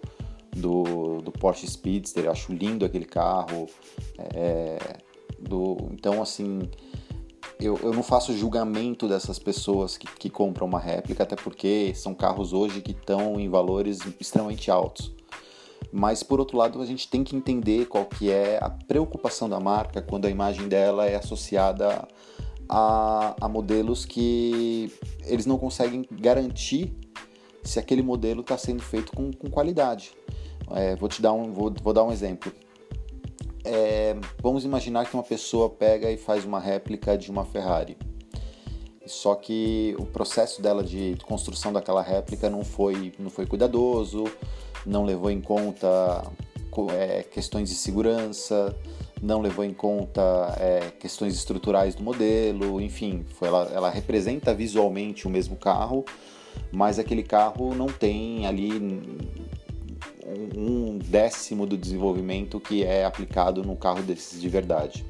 do, 0.55 1.21
do 1.21 1.31
Porsche 1.31 1.67
Speedster. 1.67 2.25
Eu 2.25 2.31
acho 2.31 2.51
lindo 2.53 2.85
aquele 2.85 3.05
carro. 3.05 3.67
É, 4.33 4.77
do, 5.39 5.77
então, 5.91 6.21
assim, 6.21 6.69
eu, 7.59 7.77
eu 7.81 7.93
não 7.93 8.03
faço 8.03 8.35
julgamento 8.37 9.07
dessas 9.07 9.39
pessoas 9.39 9.97
que, 9.97 10.07
que 10.07 10.29
compram 10.29 10.67
uma 10.67 10.79
réplica, 10.79 11.23
até 11.23 11.35
porque 11.35 11.91
são 11.95 12.13
carros 12.13 12.53
hoje 12.53 12.81
que 12.81 12.91
estão 12.91 13.39
em 13.39 13.49
valores 13.49 13.99
extremamente 14.19 14.69
altos. 14.69 15.11
Mas 15.91 16.21
por 16.21 16.39
outro 16.39 16.57
lado, 16.57 16.81
a 16.81 16.85
gente 16.85 17.07
tem 17.07 17.23
que 17.23 17.35
entender 17.35 17.87
qual 17.87 18.05
que 18.05 18.29
é 18.29 18.59
a 18.61 18.69
preocupação 18.69 19.49
da 19.49 19.59
marca 19.59 20.01
quando 20.01 20.25
a 20.25 20.29
imagem 20.29 20.67
dela 20.67 21.05
é 21.05 21.15
associada 21.15 22.07
a, 22.69 23.35
a 23.39 23.47
modelos 23.47 24.05
que 24.05 24.91
eles 25.25 25.45
não 25.45 25.57
conseguem 25.57 26.05
garantir 26.11 26.93
se 27.63 27.79
aquele 27.79 28.01
modelo 28.01 28.41
está 28.41 28.57
sendo 28.57 28.81
feito 28.81 29.11
com, 29.13 29.31
com 29.31 29.49
qualidade. 29.49 30.11
É, 30.71 30.95
vou 30.95 31.07
te 31.07 31.21
dar 31.21 31.33
um, 31.33 31.51
vou, 31.51 31.73
vou 31.81 31.93
dar 31.93 32.03
um 32.03 32.11
exemplo. 32.11 32.51
É, 33.69 34.15
vamos 34.41 34.63
imaginar 34.63 35.05
que 35.05 35.13
uma 35.13 35.23
pessoa 35.23 35.69
pega 35.69 36.09
e 36.09 36.15
faz 36.17 36.45
uma 36.45 36.59
réplica 36.59 37.17
de 37.17 37.29
uma 37.29 37.43
Ferrari. 37.43 37.97
Só 39.05 39.35
que 39.35 39.95
o 39.99 40.05
processo 40.05 40.61
dela 40.61 40.83
de 40.83 41.17
construção 41.25 41.73
daquela 41.73 42.01
réplica 42.01 42.49
não 42.49 42.63
foi, 42.63 43.13
não 43.19 43.29
foi 43.29 43.45
cuidadoso, 43.45 44.23
não 44.85 45.03
levou 45.03 45.29
em 45.29 45.41
conta 45.41 46.23
é, 46.93 47.23
questões 47.23 47.69
de 47.69 47.75
segurança, 47.75 48.75
não 49.21 49.41
levou 49.41 49.65
em 49.65 49.73
conta 49.73 50.21
é, 50.59 50.91
questões 50.99 51.33
estruturais 51.35 51.95
do 51.95 52.03
modelo, 52.03 52.79
enfim, 52.79 53.25
foi, 53.33 53.47
ela, 53.47 53.71
ela 53.73 53.89
representa 53.89 54.53
visualmente 54.53 55.27
o 55.27 55.29
mesmo 55.29 55.55
carro, 55.55 56.05
mas 56.71 56.99
aquele 56.99 57.23
carro 57.23 57.73
não 57.73 57.87
tem 57.87 58.45
ali 58.45 58.79
um 60.55 60.97
décimo 60.97 61.65
do 61.65 61.77
desenvolvimento 61.77 62.59
que 62.59 62.83
é 62.83 63.05
aplicado 63.05 63.63
no 63.63 63.75
carro 63.75 64.03
desses 64.03 64.41
de 64.41 64.49
verdade. 64.49 65.05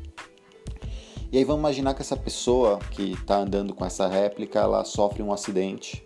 E 1.31 1.37
aí 1.37 1.43
vamos 1.43 1.59
imaginar 1.59 1.93
que 1.93 2.01
essa 2.01 2.15
pessoa 2.15 2.79
que 2.91 3.11
está 3.13 3.37
andando 3.37 3.73
com 3.73 3.85
essa 3.85 4.07
réplica, 4.07 4.59
ela 4.59 4.85
sofre 4.85 5.21
um 5.21 5.33
acidente 5.33 6.05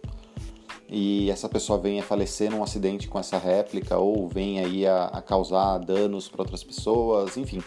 e 0.93 1.31
essa 1.31 1.47
pessoa 1.47 1.79
vem 1.79 2.01
a 2.01 2.03
falecer 2.03 2.51
num 2.51 2.61
acidente 2.61 3.07
com 3.07 3.17
essa 3.17 3.37
réplica 3.37 3.97
ou 3.97 4.27
vem 4.27 4.59
aí 4.59 4.85
a, 4.85 5.05
a 5.05 5.21
causar 5.21 5.77
danos 5.77 6.27
para 6.27 6.41
outras 6.41 6.65
pessoas, 6.65 7.37
enfim, 7.37 7.63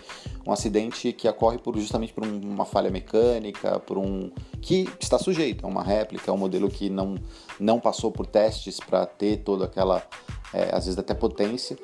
um 0.46 0.52
acidente 0.52 1.10
que 1.10 1.26
ocorre 1.26 1.56
por, 1.56 1.74
justamente 1.78 2.12
por 2.12 2.22
uma 2.22 2.66
falha 2.66 2.90
mecânica, 2.90 3.80
por 3.80 3.96
um 3.96 4.30
que 4.60 4.86
está 5.00 5.18
sujeito 5.18 5.64
a 5.64 5.68
uma 5.68 5.82
réplica, 5.82 6.30
um 6.32 6.36
modelo 6.36 6.68
que 6.68 6.90
não, 6.90 7.14
não 7.58 7.80
passou 7.80 8.12
por 8.12 8.26
testes 8.26 8.78
para 8.78 9.06
ter 9.06 9.38
toda 9.38 9.64
aquela, 9.64 10.06
é, 10.54 10.74
às 10.74 10.84
vezes 10.84 10.98
até 10.98 11.12
potência. 11.12 11.76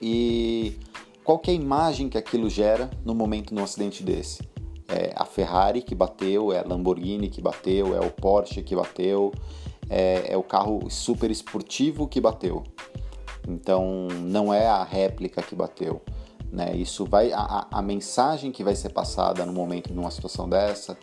E 0.00 0.78
qual 1.24 1.42
é 1.46 1.50
a 1.50 1.54
imagem 1.54 2.08
que 2.08 2.16
aquilo 2.16 2.48
gera 2.48 2.88
no 3.04 3.14
momento 3.14 3.52
de 3.52 3.60
um 3.60 3.64
acidente 3.64 4.02
desse? 4.02 4.42
É 4.88 5.12
a 5.16 5.24
Ferrari 5.24 5.82
que 5.82 5.94
bateu, 5.94 6.52
é 6.52 6.60
a 6.60 6.64
Lamborghini 6.66 7.28
que 7.28 7.40
bateu, 7.40 7.96
é 7.96 8.00
o 8.00 8.10
Porsche 8.10 8.62
que 8.62 8.76
bateu, 8.76 9.32
é, 9.90 10.32
é 10.32 10.36
o 10.36 10.42
carro 10.42 10.88
super 10.88 11.30
esportivo 11.30 12.06
que 12.06 12.20
bateu. 12.20 12.62
Então 13.48 14.06
não 14.20 14.54
é 14.54 14.66
a 14.66 14.84
réplica 14.84 15.42
que 15.42 15.54
bateu. 15.54 16.00
Né? 16.50 16.76
Isso 16.76 17.04
vai 17.04 17.32
a, 17.32 17.66
a 17.70 17.82
mensagem 17.82 18.52
que 18.52 18.62
vai 18.62 18.76
ser 18.76 18.90
passada 18.90 19.44
no 19.46 19.52
momento 19.52 19.92
de 19.92 19.98
uma 19.98 20.10
situação 20.10 20.48
dessa 20.48 20.96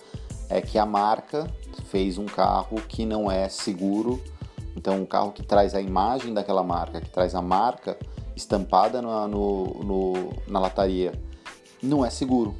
é 0.49 0.61
que 0.61 0.77
a 0.77 0.85
marca 0.85 1.47
fez 1.85 2.17
um 2.17 2.25
carro 2.25 2.81
que 2.87 3.05
não 3.05 3.29
é 3.29 3.49
seguro. 3.49 4.21
Então, 4.79 5.01
um 5.01 5.05
carro 5.05 5.33
que 5.33 5.43
traz 5.43 5.75
a 5.75 5.81
imagem 5.81 6.33
daquela 6.33 6.63
marca, 6.63 7.01
que 7.01 7.09
traz 7.09 7.35
a 7.35 7.41
marca 7.41 7.97
estampada 8.33 9.01
no, 9.01 9.27
no, 9.27 9.65
no, 9.83 10.13
na 10.47 10.57
lataria, 10.57 11.11
não 11.83 12.05
é 12.05 12.09
seguro. 12.09 12.55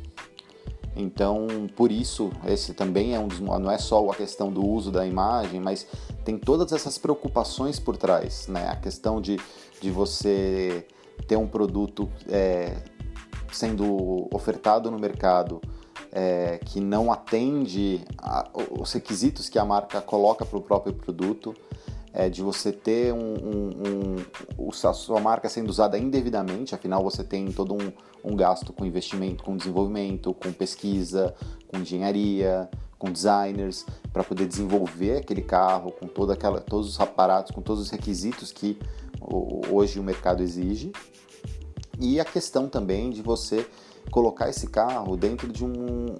Então, 0.97 1.47
por 1.77 1.93
isso, 1.93 2.29
esse 2.45 2.73
também 2.73 3.15
é 3.15 3.19
um 3.19 3.29
dos. 3.29 3.39
Não 3.39 3.71
é 3.71 3.77
só 3.77 4.09
a 4.09 4.13
questão 4.13 4.51
do 4.51 4.67
uso 4.67 4.91
da 4.91 5.07
imagem, 5.07 5.61
mas 5.61 5.87
tem 6.25 6.37
todas 6.37 6.73
essas 6.73 6.97
preocupações 6.97 7.79
por 7.79 7.95
trás, 7.95 8.49
né? 8.49 8.67
A 8.67 8.75
questão 8.75 9.21
de, 9.21 9.39
de 9.79 9.89
você 9.89 10.85
ter 11.25 11.37
um 11.37 11.47
produto 11.47 12.09
é, 12.27 12.83
sendo 13.49 14.27
ofertado 14.35 14.91
no 14.91 14.99
mercado 14.99 15.61
é, 16.11 16.59
que 16.65 16.81
não 16.81 17.13
atende 17.13 18.03
a, 18.17 18.49
os 18.77 18.91
requisitos 18.91 19.47
que 19.47 19.57
a 19.57 19.63
marca 19.63 20.01
coloca 20.01 20.43
para 20.43 20.57
o 20.57 20.61
próprio 20.61 20.93
produto, 20.93 21.55
é, 22.13 22.29
de 22.29 22.41
você 22.41 22.71
ter 22.71 23.13
um, 23.13 23.33
um, 23.33 24.15
um, 24.57 24.69
a 24.69 24.93
sua 24.93 25.19
marca 25.19 25.47
sendo 25.47 25.69
usada 25.69 25.97
indevidamente, 25.97 26.73
afinal 26.73 27.03
você 27.03 27.23
tem 27.23 27.51
todo 27.51 27.77
um, 28.23 28.35
gasto 28.35 28.73
com 28.73 28.85
investimento, 28.85 29.43
com 29.43 29.55
desenvolvimento, 29.55 30.33
com 30.33 30.51
pesquisa, 30.51 31.33
com 31.67 31.79
engenharia, 31.79 32.69
com 32.97 33.11
designers 33.11 33.85
para 34.11 34.23
poder 34.23 34.45
desenvolver 34.45 35.17
aquele 35.17 35.41
carro 35.41 35.91
com 35.91 36.07
toda 36.07 36.33
aquela, 36.33 36.59
todos 36.59 36.89
os 36.89 36.99
aparatos, 36.99 37.51
com 37.51 37.61
todos 37.61 37.83
os 37.83 37.89
requisitos 37.89 38.51
que 38.51 38.77
hoje 39.71 39.99
o 39.99 40.03
mercado 40.03 40.41
exige. 40.41 40.91
E 41.99 42.19
a 42.19 42.25
questão 42.25 42.67
também 42.67 43.09
de 43.09 43.21
você 43.21 43.67
colocar 44.09 44.49
esse 44.49 44.67
carro 44.67 45.15
dentro 45.15 45.51
de 45.51 45.63
um, 45.63 46.15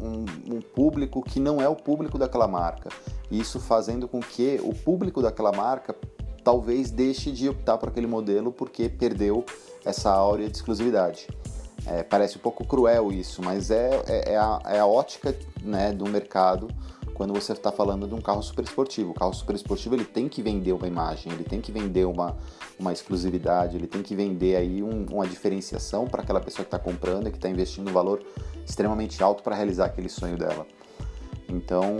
um, 0.00 0.54
um, 0.54 0.60
público 0.60 1.22
que 1.22 1.38
não 1.38 1.60
é 1.60 1.68
o 1.68 1.76
público 1.76 2.18
daquela 2.18 2.48
marca. 2.48 2.90
Isso 3.30 3.60
fazendo 3.60 4.08
com 4.08 4.20
que 4.20 4.60
o 4.62 4.74
público 4.74 5.22
daquela 5.22 5.52
marca 5.52 5.94
talvez 6.42 6.90
deixe 6.90 7.32
de 7.32 7.48
optar 7.48 7.78
por 7.78 7.88
aquele 7.88 8.06
modelo 8.06 8.52
porque 8.52 8.88
perdeu 8.88 9.44
essa 9.84 10.10
áurea 10.10 10.48
de 10.48 10.56
exclusividade. 10.56 11.26
É, 11.86 12.02
parece 12.02 12.38
um 12.38 12.40
pouco 12.40 12.64
cruel 12.64 13.12
isso, 13.12 13.42
mas 13.42 13.70
é, 13.70 13.90
é, 14.06 14.32
é, 14.32 14.36
a, 14.36 14.60
é 14.66 14.78
a, 14.78 14.86
ótica 14.86 15.36
né, 15.62 15.92
do 15.92 16.08
mercado 16.08 16.68
quando 17.14 17.32
você 17.32 17.52
está 17.52 17.70
falando 17.70 18.06
de 18.06 18.14
um 18.14 18.20
carro 18.20 18.42
super 18.42 18.64
esportivo. 18.64 19.12
O 19.12 19.14
carro 19.14 19.32
super 19.32 19.54
esportivo 19.54 19.94
ele 19.94 20.04
tem 20.04 20.28
que 20.28 20.42
vender 20.42 20.72
uma 20.72 20.86
imagem, 20.86 21.32
ele 21.32 21.44
tem 21.44 21.60
que 21.60 21.70
vender 21.70 22.04
uma, 22.04 22.36
uma 22.78 22.92
exclusividade, 22.92 23.76
ele 23.76 23.86
tem 23.86 24.02
que 24.02 24.14
vender 24.14 24.56
aí 24.56 24.82
um, 24.82 25.06
uma 25.10 25.26
diferenciação 25.26 26.06
para 26.06 26.22
aquela 26.22 26.40
pessoa 26.40 26.64
que 26.64 26.74
está 26.74 26.78
comprando 26.78 27.28
e 27.28 27.30
que 27.30 27.38
está 27.38 27.48
investindo 27.48 27.88
um 27.88 27.92
valor 27.92 28.22
extremamente 28.66 29.22
alto 29.22 29.42
para 29.42 29.54
realizar 29.54 29.86
aquele 29.86 30.08
sonho 30.08 30.36
dela. 30.36 30.66
Então, 31.48 31.96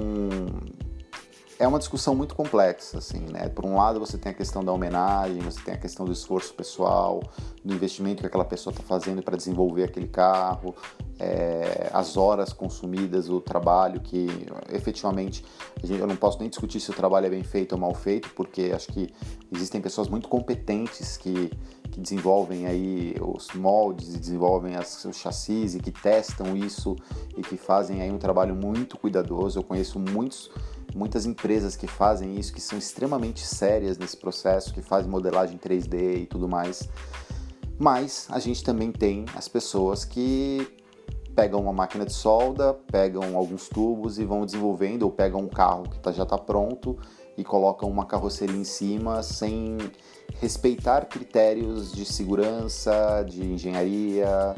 é 1.59 1.69
uma 1.69 1.79
discussão 1.79 2.15
muito 2.15 2.35
complexa, 2.35 2.99
assim, 2.99 3.21
né? 3.21 3.49
Por 3.49 3.65
um 3.65 3.77
lado, 3.77 4.01
você 4.01 4.19
tem 4.19 4.33
a 4.33 4.35
questão 4.35 4.65
da 4.65 4.73
homenagem, 4.73 5.41
você 5.41 5.61
tem 5.61 5.75
a 5.75 5.79
questão 5.79 6.05
do 6.05 6.13
esforço 6.13 6.53
pessoal, 6.55 7.23
do 7.65 7.73
investimento 7.73 8.21
que 8.21 8.27
aquela 8.27 8.45
pessoa 8.45 8.73
está 8.73 8.83
fazendo 8.83 9.23
para 9.23 9.37
desenvolver 9.37 9.85
aquele 9.85 10.09
carro, 10.09 10.75
é, 11.19 11.89
as 11.93 12.17
horas 12.17 12.53
consumidas, 12.53 13.29
o 13.29 13.41
trabalho 13.41 14.01
que 14.01 14.27
efetivamente 14.73 15.45
eu 15.89 16.07
não 16.07 16.17
posso 16.17 16.41
nem 16.41 16.49
discutir 16.49 16.81
se 16.81 16.91
o 16.91 16.95
trabalho 16.95 17.27
é 17.27 17.31
bem 17.31 17.45
feito 17.45 17.73
ou 17.73 17.79
mal 17.79 17.95
feito, 17.95 18.31
porque 18.35 18.73
acho 18.75 18.89
que 18.89 19.13
existem 19.55 19.81
pessoas 19.81 20.09
muito 20.09 20.29
competentes 20.29 21.17
que, 21.17 21.51
que 21.91 22.01
desenvolvem 22.01 22.67
aí 22.67 23.15
os 23.21 23.53
moldes 23.55 24.15
e 24.15 24.19
desenvolvem 24.19 24.75
as, 24.75 25.05
os 25.05 25.17
chassis 25.17 25.77
e 25.77 25.79
que 25.79 25.93
testam 25.93 26.57
isso 26.57 26.97
e 27.37 27.43
que 27.43 27.57
fazem 27.57 28.03
aí 28.03 28.11
um 28.11 28.19
trabalho 28.19 28.57
muito 28.57 28.99
cuidadoso. 28.99 29.61
Eu 29.61 29.63
conheço 29.63 30.01
muitos 30.01 30.51
muitas 30.95 31.27
empresas 31.27 31.75
que 31.75 31.87
fazem 31.87 32.39
isso, 32.39 32.53
que 32.53 32.61
são 32.61 32.79
extremamente 32.79 33.41
sérias 33.41 33.99
nesse 33.99 34.17
processo, 34.17 34.73
que 34.73 34.81
fazem 34.81 35.11
modelagem 35.11 35.59
3D 35.59 36.23
e 36.23 36.27
tudo 36.27 36.49
mais. 36.49 36.89
Mas 37.79 38.29
a 38.31 38.39
gente 38.39 38.63
também 38.63 38.93
tem 38.93 39.25
as 39.35 39.49
pessoas 39.49 40.05
que 40.05 40.67
pegam 41.35 41.61
uma 41.61 41.73
máquina 41.73 42.07
de 42.07 42.13
solda, 42.13 42.73
pegam 42.73 43.37
alguns 43.37 43.69
tubos 43.69 44.19
e 44.19 44.25
vão 44.25 44.47
desenvolvendo, 44.47 45.03
ou 45.03 45.11
pegam 45.11 45.41
um 45.41 45.49
carro 45.49 45.83
que 45.89 45.99
tá, 45.99 46.13
já 46.13 46.23
está 46.23 46.39
pronto 46.39 46.97
e 47.37 47.43
colocam 47.43 47.91
uma 47.91 48.07
carroceria 48.07 48.57
em 48.57 48.65
cima 48.65 49.23
sem 49.23 49.77
respeitar 50.41 51.07
critérios 51.07 51.93
de 51.93 52.05
segurança, 52.05 53.25
de 53.29 53.45
engenharia, 53.45 54.55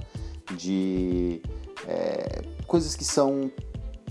de 0.55 1.41
é, 1.87 2.43
coisas 2.67 2.95
que 2.95 3.05
são 3.05 3.51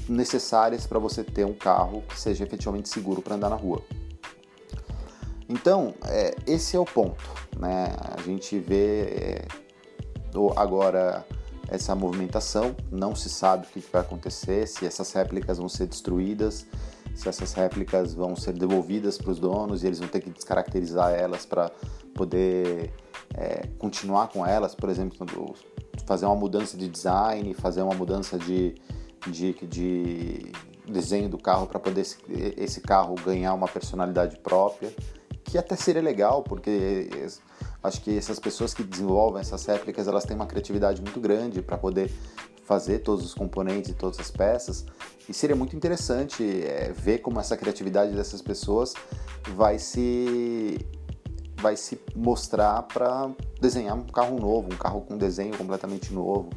necessárias 0.07 0.85
para 0.85 0.99
você 0.99 1.23
ter 1.23 1.45
um 1.45 1.53
carro 1.53 2.03
que 2.07 2.19
seja 2.19 2.43
efetivamente 2.43 2.89
seguro 2.89 3.21
para 3.21 3.35
andar 3.35 3.49
na 3.49 3.55
rua. 3.55 3.81
Então, 5.47 5.93
é, 6.05 6.35
esse 6.47 6.75
é 6.75 6.79
o 6.79 6.85
ponto. 6.85 7.23
Né? 7.57 7.95
A 8.17 8.21
gente 8.21 8.57
vê 8.57 9.01
é, 9.01 9.47
agora 10.55 11.25
essa 11.67 11.95
movimentação, 11.95 12.75
não 12.91 13.15
se 13.15 13.29
sabe 13.29 13.65
o 13.65 13.69
que 13.69 13.79
vai 13.91 14.01
acontecer, 14.01 14.67
se 14.67 14.85
essas 14.85 15.11
réplicas 15.13 15.57
vão 15.57 15.67
ser 15.67 15.87
destruídas, 15.87 16.65
se 17.15 17.27
essas 17.27 17.53
réplicas 17.53 18.13
vão 18.13 18.35
ser 18.35 18.53
devolvidas 18.53 19.17
para 19.17 19.31
os 19.31 19.39
donos 19.39 19.83
e 19.83 19.87
eles 19.87 19.99
vão 19.99 20.07
ter 20.07 20.19
que 20.19 20.29
descaracterizar 20.29 21.11
elas 21.11 21.45
para 21.45 21.71
poder 22.13 22.93
é, 23.33 23.67
continuar 23.79 24.27
com 24.27 24.45
elas, 24.45 24.75
por 24.75 24.89
exemplo, 24.89 25.55
fazer 26.05 26.25
uma 26.25 26.35
mudança 26.35 26.77
de 26.77 26.87
design, 26.87 27.53
fazer 27.53 27.81
uma 27.81 27.95
mudança 27.95 28.37
de, 28.37 28.75
de, 29.27 29.53
de 29.65 30.51
desenho 30.87 31.29
do 31.29 31.37
carro 31.37 31.67
para 31.67 31.79
poder 31.79 32.01
esse, 32.01 32.17
esse, 32.57 32.81
carro 32.81 33.15
ganhar 33.15 33.53
uma 33.53 33.67
personalidade 33.67 34.37
própria, 34.37 34.93
que 35.43 35.57
até 35.57 35.75
seria 35.75 36.01
legal, 36.01 36.43
porque 36.43 37.09
acho 37.83 38.01
que 38.01 38.17
essas 38.17 38.39
pessoas 38.39 38.73
que 38.73 38.83
desenvolvem 38.83 39.41
essas 39.41 39.65
réplicas, 39.65 40.07
elas 40.07 40.25
têm 40.25 40.35
uma 40.35 40.47
criatividade 40.47 41.01
muito 41.01 41.19
grande 41.19 41.61
para 41.61 41.77
poder 41.77 42.11
fazer 42.63 42.99
todos 42.99 43.23
os 43.23 43.33
componentes 43.33 43.91
e 43.91 43.93
todas 43.93 44.19
as 44.19 44.31
peças, 44.31 44.85
e 45.29 45.33
seria 45.33 45.55
muito 45.55 45.75
interessante 45.75 46.43
é, 46.63 46.91
ver 46.91 47.19
como 47.19 47.39
essa 47.39 47.55
criatividade 47.55 48.15
dessas 48.15 48.41
pessoas 48.41 48.93
vai 49.55 49.77
se 49.77 50.79
vai 51.61 51.77
se 51.77 51.99
mostrar 52.15 52.83
para 52.83 53.31
desenhar 53.59 53.95
um 53.95 54.03
carro 54.03 54.39
novo, 54.39 54.67
um 54.71 54.77
carro 54.77 55.01
com 55.01 55.17
desenho 55.17 55.57
completamente 55.57 56.13
novo, 56.13 56.49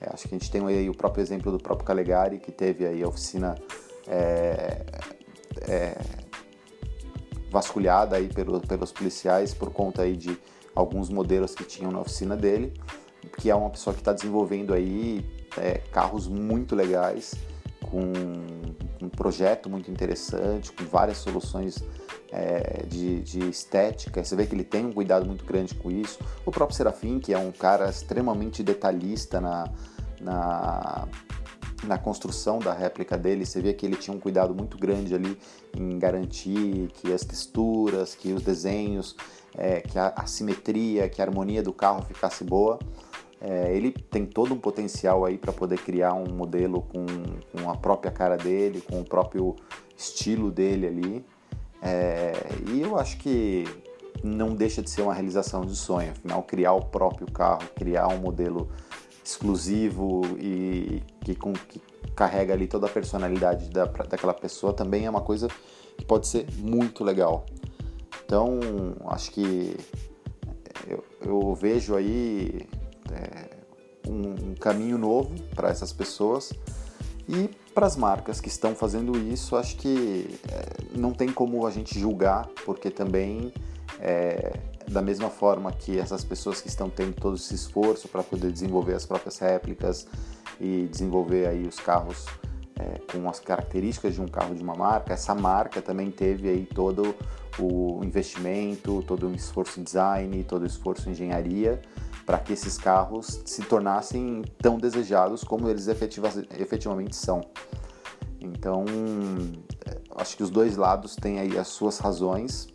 é, 0.00 0.12
acho 0.12 0.28
que 0.28 0.34
a 0.34 0.38
gente 0.38 0.50
tem 0.50 0.64
aí 0.66 0.88
o 0.88 0.94
próprio 0.94 1.22
exemplo 1.22 1.50
do 1.50 1.58
próprio 1.58 1.86
Calegari, 1.86 2.38
que 2.38 2.52
teve 2.52 2.86
aí 2.86 3.02
a 3.02 3.08
oficina 3.08 3.56
é, 4.06 4.84
é, 5.68 5.98
vasculhada 7.50 8.16
aí 8.16 8.28
pelo, 8.28 8.60
pelos 8.60 8.92
policiais 8.92 9.54
por 9.54 9.70
conta 9.70 10.02
aí 10.02 10.16
de 10.16 10.38
alguns 10.74 11.08
modelos 11.08 11.54
que 11.54 11.64
tinham 11.64 11.90
na 11.90 12.00
oficina 12.00 12.36
dele, 12.36 12.72
que 13.38 13.50
é 13.50 13.54
uma 13.54 13.70
pessoa 13.70 13.94
que 13.94 14.00
está 14.00 14.12
desenvolvendo 14.12 14.74
aí 14.74 15.24
é, 15.56 15.78
carros 15.90 16.28
muito 16.28 16.76
legais, 16.76 17.34
com 17.90 18.12
um 19.02 19.08
projeto 19.08 19.70
muito 19.70 19.90
interessante, 19.90 20.72
com 20.72 20.84
várias 20.84 21.18
soluções 21.18 21.82
é, 22.30 22.84
de, 22.86 23.20
de, 23.20 23.48
estética. 23.48 24.24
Você 24.24 24.34
vê 24.36 24.46
que 24.46 24.54
ele 24.54 24.64
tem 24.64 24.84
um 24.84 24.92
cuidado 24.92 25.26
muito 25.26 25.44
grande 25.44 25.74
com 25.74 25.90
isso. 25.90 26.18
O 26.44 26.50
próprio 26.50 26.76
Serafim, 26.76 27.18
que 27.18 27.32
é 27.32 27.38
um 27.38 27.52
cara 27.52 27.88
extremamente 27.88 28.62
detalhista 28.62 29.40
na, 29.40 29.70
na, 30.20 31.08
na 31.84 31.98
construção 31.98 32.58
da 32.58 32.72
réplica 32.72 33.16
dele, 33.16 33.46
você 33.46 33.60
vê 33.60 33.72
que 33.72 33.86
ele 33.86 33.96
tinha 33.96 34.16
um 34.16 34.20
cuidado 34.20 34.54
muito 34.54 34.76
grande 34.76 35.14
ali 35.14 35.38
em 35.76 35.98
garantir 35.98 36.90
que 36.94 37.12
as 37.12 37.24
texturas, 37.24 38.14
que 38.14 38.32
os 38.32 38.42
desenhos, 38.42 39.16
é, 39.56 39.80
que 39.80 39.98
a, 39.98 40.12
a 40.16 40.26
simetria, 40.26 41.08
que 41.08 41.20
a 41.20 41.24
harmonia 41.24 41.62
do 41.62 41.72
carro 41.72 42.02
ficasse 42.02 42.44
boa. 42.44 42.78
É, 43.40 43.74
ele 43.74 43.92
tem 43.92 44.24
todo 44.24 44.54
um 44.54 44.58
potencial 44.58 45.24
aí 45.24 45.36
para 45.36 45.52
poder 45.52 45.78
criar 45.78 46.14
um 46.14 46.32
modelo 46.32 46.82
com, 46.82 47.04
com, 47.52 47.70
a 47.70 47.76
própria 47.76 48.10
cara 48.10 48.36
dele, 48.36 48.80
com 48.80 49.00
o 49.00 49.04
próprio 49.04 49.54
estilo 49.96 50.50
dele 50.50 50.86
ali. 50.86 51.24
É, 51.82 52.32
e 52.72 52.80
eu 52.80 52.98
acho 52.98 53.18
que 53.18 53.64
não 54.22 54.54
deixa 54.54 54.82
de 54.82 54.90
ser 54.90 55.02
uma 55.02 55.14
realização 55.14 55.64
de 55.64 55.76
sonho, 55.76 56.10
afinal, 56.10 56.42
criar 56.42 56.72
o 56.72 56.84
próprio 56.84 57.30
carro, 57.30 57.62
criar 57.74 58.08
um 58.08 58.18
modelo 58.18 58.68
exclusivo 59.24 60.22
e 60.38 61.02
que, 61.24 61.34
com, 61.34 61.52
que 61.52 61.80
carrega 62.14 62.54
ali 62.54 62.66
toda 62.66 62.86
a 62.86 62.90
personalidade 62.90 63.68
da, 63.70 63.84
daquela 63.84 64.34
pessoa 64.34 64.72
também 64.72 65.06
é 65.06 65.10
uma 65.10 65.20
coisa 65.20 65.48
que 65.96 66.04
pode 66.04 66.28
ser 66.28 66.46
muito 66.58 67.02
legal. 67.02 67.44
Então, 68.24 68.58
acho 69.06 69.30
que 69.32 69.76
eu, 70.88 71.04
eu 71.20 71.54
vejo 71.54 71.94
aí 71.94 72.66
é, 73.12 73.56
um, 74.08 74.50
um 74.50 74.54
caminho 74.54 74.98
novo 74.98 75.34
para 75.54 75.68
essas 75.68 75.92
pessoas 75.92 76.52
e 77.28 77.50
para 77.74 77.86
as 77.86 77.96
marcas 77.96 78.40
que 78.40 78.48
estão 78.48 78.74
fazendo 78.74 79.18
isso, 79.18 79.56
acho 79.56 79.76
que 79.76 80.38
é, 80.50 80.98
não 80.98 81.12
tem 81.12 81.28
como 81.28 81.66
a 81.66 81.70
gente 81.70 81.98
julgar, 81.98 82.48
porque 82.64 82.90
também 82.90 83.52
é, 84.00 84.58
da 84.88 85.02
mesma 85.02 85.28
forma 85.28 85.72
que 85.72 85.98
essas 85.98 86.24
pessoas 86.24 86.60
que 86.60 86.68
estão 86.68 86.88
tendo 86.88 87.14
todo 87.14 87.36
esse 87.36 87.54
esforço 87.54 88.08
para 88.08 88.22
poder 88.22 88.52
desenvolver 88.52 88.94
as 88.94 89.04
próprias 89.04 89.38
réplicas 89.38 90.06
e 90.60 90.86
desenvolver 90.90 91.48
aí 91.48 91.66
os 91.66 91.80
carros 91.80 92.26
é, 92.78 93.00
com 93.10 93.28
as 93.28 93.40
características 93.40 94.14
de 94.14 94.20
um 94.20 94.28
carro 94.28 94.54
de 94.54 94.62
uma 94.62 94.74
marca, 94.74 95.12
essa 95.12 95.34
marca 95.34 95.82
também 95.82 96.10
teve 96.10 96.48
aí 96.48 96.64
todo 96.64 97.14
o 97.58 98.00
investimento, 98.04 99.02
todo 99.02 99.28
o 99.28 99.34
esforço 99.34 99.80
design, 99.80 100.44
todo 100.44 100.62
o 100.62 100.66
esforço 100.66 101.10
engenharia 101.10 101.80
para 102.26 102.38
que 102.38 102.52
esses 102.52 102.76
carros 102.76 103.40
se 103.46 103.62
tornassem 103.62 104.42
tão 104.58 104.78
desejados 104.78 105.44
como 105.44 105.68
eles 105.68 105.86
efetiva, 105.86 106.28
efetivamente 106.58 107.14
são. 107.14 107.40
Então, 108.40 108.84
é, 109.86 109.98
acho 110.16 110.36
que 110.36 110.42
os 110.42 110.50
dois 110.50 110.76
lados 110.76 111.14
têm 111.14 111.38
aí 111.38 111.56
as 111.56 111.68
suas 111.68 111.98
razões, 111.98 112.66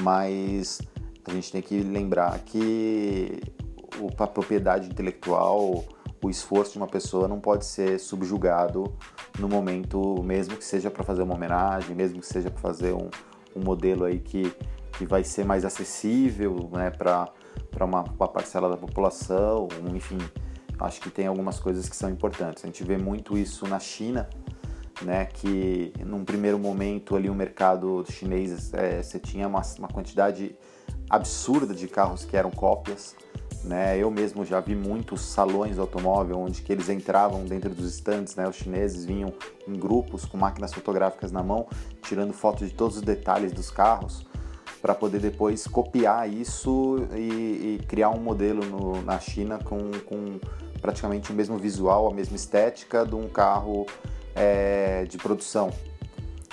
mas 0.00 0.82
a 1.24 1.30
gente 1.32 1.52
tem 1.52 1.62
que 1.62 1.80
lembrar 1.80 2.36
que 2.40 3.40
a 4.18 4.26
propriedade 4.26 4.88
intelectual, 4.88 5.84
o 6.22 6.28
esforço 6.28 6.72
de 6.72 6.78
uma 6.78 6.88
pessoa 6.88 7.28
não 7.28 7.38
pode 7.38 7.64
ser 7.64 8.00
subjugado 8.00 8.92
no 9.38 9.48
momento, 9.48 10.20
mesmo 10.24 10.56
que 10.56 10.64
seja 10.64 10.90
para 10.90 11.04
fazer 11.04 11.22
uma 11.22 11.34
homenagem, 11.34 11.94
mesmo 11.94 12.20
que 12.20 12.26
seja 12.26 12.50
para 12.50 12.60
fazer 12.60 12.92
um, 12.92 13.08
um 13.54 13.62
modelo 13.62 14.04
aí 14.04 14.18
que, 14.18 14.52
que 14.92 15.06
vai 15.06 15.22
ser 15.22 15.44
mais 15.44 15.64
acessível 15.64 16.68
né, 16.72 16.90
para 16.90 17.32
para 17.70 17.84
uma, 17.84 18.02
uma 18.02 18.28
parcela 18.28 18.68
da 18.68 18.76
população, 18.76 19.68
enfim, 19.94 20.18
acho 20.78 21.00
que 21.00 21.10
tem 21.10 21.26
algumas 21.26 21.58
coisas 21.58 21.88
que 21.88 21.96
são 21.96 22.10
importantes. 22.10 22.64
A 22.64 22.66
gente 22.66 22.82
vê 22.84 22.96
muito 22.96 23.36
isso 23.36 23.66
na 23.66 23.78
China, 23.78 24.28
né, 25.02 25.24
que 25.24 25.92
num 26.04 26.24
primeiro 26.24 26.58
momento 26.58 27.16
ali 27.16 27.30
o 27.30 27.34
mercado 27.34 28.04
chinês 28.10 28.72
é, 28.74 29.02
você 29.02 29.18
tinha 29.18 29.48
uma, 29.48 29.62
uma, 29.78 29.88
quantidade 29.88 30.54
absurda 31.08 31.74
de 31.74 31.88
carros 31.88 32.24
que 32.24 32.36
eram 32.36 32.50
cópias, 32.50 33.16
né? 33.64 33.98
Eu 33.98 34.10
mesmo 34.10 34.44
já 34.44 34.60
vi 34.60 34.74
muitos 34.74 35.22
salões 35.22 35.74
de 35.74 35.80
automóvel 35.80 36.38
onde 36.38 36.62
que 36.62 36.72
eles 36.72 36.88
entravam 36.88 37.44
dentro 37.44 37.70
dos 37.70 37.94
estantes, 37.94 38.36
né? 38.36 38.48
Os 38.48 38.56
chineses 38.56 39.04
vinham 39.04 39.32
em 39.66 39.72
grupos 39.72 40.24
com 40.24 40.36
máquinas 40.36 40.72
fotográficas 40.72 41.32
na 41.32 41.42
mão, 41.42 41.66
tirando 42.02 42.32
fotos 42.32 42.68
de 42.68 42.74
todos 42.74 42.96
os 42.96 43.02
detalhes 43.02 43.52
dos 43.52 43.70
carros 43.70 44.26
para 44.80 44.94
poder 44.94 45.20
depois 45.20 45.66
copiar 45.66 46.28
isso 46.32 47.06
e, 47.14 47.78
e 47.80 47.84
criar 47.86 48.10
um 48.10 48.20
modelo 48.20 48.64
no, 48.64 49.02
na 49.02 49.18
China 49.18 49.58
com, 49.58 49.90
com, 50.06 50.38
praticamente 50.80 51.30
o 51.30 51.34
mesmo 51.34 51.58
visual, 51.58 52.08
a 52.08 52.14
mesma 52.14 52.36
estética 52.36 53.04
de 53.04 53.14
um 53.14 53.28
carro 53.28 53.86
é, 54.34 55.04
de 55.04 55.18
produção. 55.18 55.70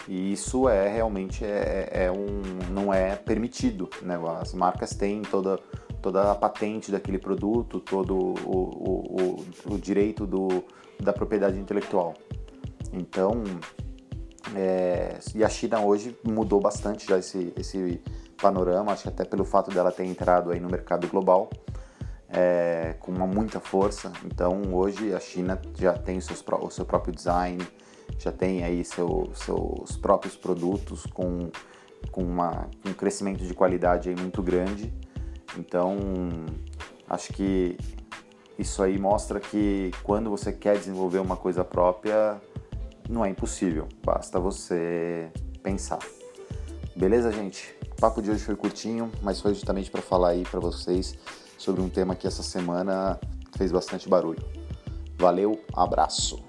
E 0.08 0.32
isso 0.34 0.70
é 0.70 0.88
realmente 0.88 1.44
é, 1.44 1.90
é, 1.92 2.12
um, 2.12 2.42
não 2.72 2.94
é 2.94 3.16
permitido. 3.16 3.90
Né? 4.02 4.18
As 4.40 4.54
marcas 4.54 4.92
têm 4.92 5.22
toda, 5.22 5.60
toda 6.02 6.32
a 6.32 6.36
patente 6.36 6.92
daquele 6.92 7.18
produto, 7.18 7.80
todo 7.80 8.16
o, 8.16 8.34
o, 8.46 9.42
o, 9.70 9.74
o 9.74 9.78
direito 9.78 10.26
do, 10.26 10.64
da 11.00 11.12
propriedade 11.12 11.60
intelectual. 11.60 12.14
Então, 12.94 13.44
É, 14.56 15.20
e 15.36 15.44
a 15.44 15.50
China 15.50 15.82
hoje 15.82 16.18
mudou 16.24 16.60
bastante 16.60 17.08
já 17.08 17.18
esse, 17.18 17.54
esse 17.58 18.02
panorama, 18.42 18.92
acho 18.92 19.04
que 19.04 19.10
até 19.10 19.26
pelo 19.26 19.44
fato 19.44 19.72
dela 19.72 19.92
ter 19.92 20.06
entrado 20.06 20.52
aí 20.52 20.60
no 20.60 20.70
mercado 20.70 21.08
global 21.08 21.50
é, 22.30 22.96
com 23.00 23.12
uma 23.12 23.26
muita 23.26 23.60
força. 23.60 24.12
Então 24.26 24.74
hoje 24.74 25.14
a 25.14 25.20
China 25.20 25.60
já 25.78 25.94
tem 25.94 26.20
seus, 26.20 26.44
o 26.62 26.70
seu 26.70 26.86
próprio 26.86 27.14
design, 27.14 27.66
já 28.20 28.32
tem 28.32 28.64
aí 28.64 28.84
seu, 28.84 29.30
seus 29.34 29.98
próprios 29.98 30.36
produtos 30.36 31.06
com, 31.06 31.50
com 32.12 32.24
uma, 32.24 32.70
um 32.86 32.94
crescimento 32.94 33.44
de 33.44 33.54
qualidade 33.54 34.10
aí 34.10 34.16
muito 34.16 34.42
grande. 34.42 34.94
Então 35.58 35.98
acho 37.10 37.34
que 37.34 37.78
isso 38.58 38.82
aí 38.82 38.98
mostra 38.98 39.40
que 39.40 39.92
quando 40.04 40.30
você 40.30 40.52
quer 40.52 40.78
desenvolver 40.78 41.20
uma 41.20 41.38
coisa 41.38 41.64
própria, 41.64 42.42
não 43.10 43.26
é 43.26 43.30
impossível, 43.30 43.88
basta 44.04 44.40
você 44.40 45.32
pensar. 45.64 46.00
Beleza, 46.96 47.32
gente? 47.32 47.76
O 47.92 47.96
papo 47.96 48.22
de 48.22 48.32
hoje 48.32 48.44
foi 48.44 48.56
curtinho, 48.56 49.12
mas 49.22 49.40
foi 49.40 49.54
justamente 49.54 49.90
para 49.90 50.02
falar 50.02 50.30
aí 50.30 50.44
para 50.44 50.60
vocês 50.60 51.16
sobre 51.58 51.82
um 51.82 51.90
tema 51.90 52.16
que 52.16 52.28
essa 52.28 52.44
semana 52.44 53.20
fez 53.58 53.72
bastante 53.72 54.08
barulho. 54.08 54.44
Valeu, 55.18 55.60
abraço. 55.74 56.44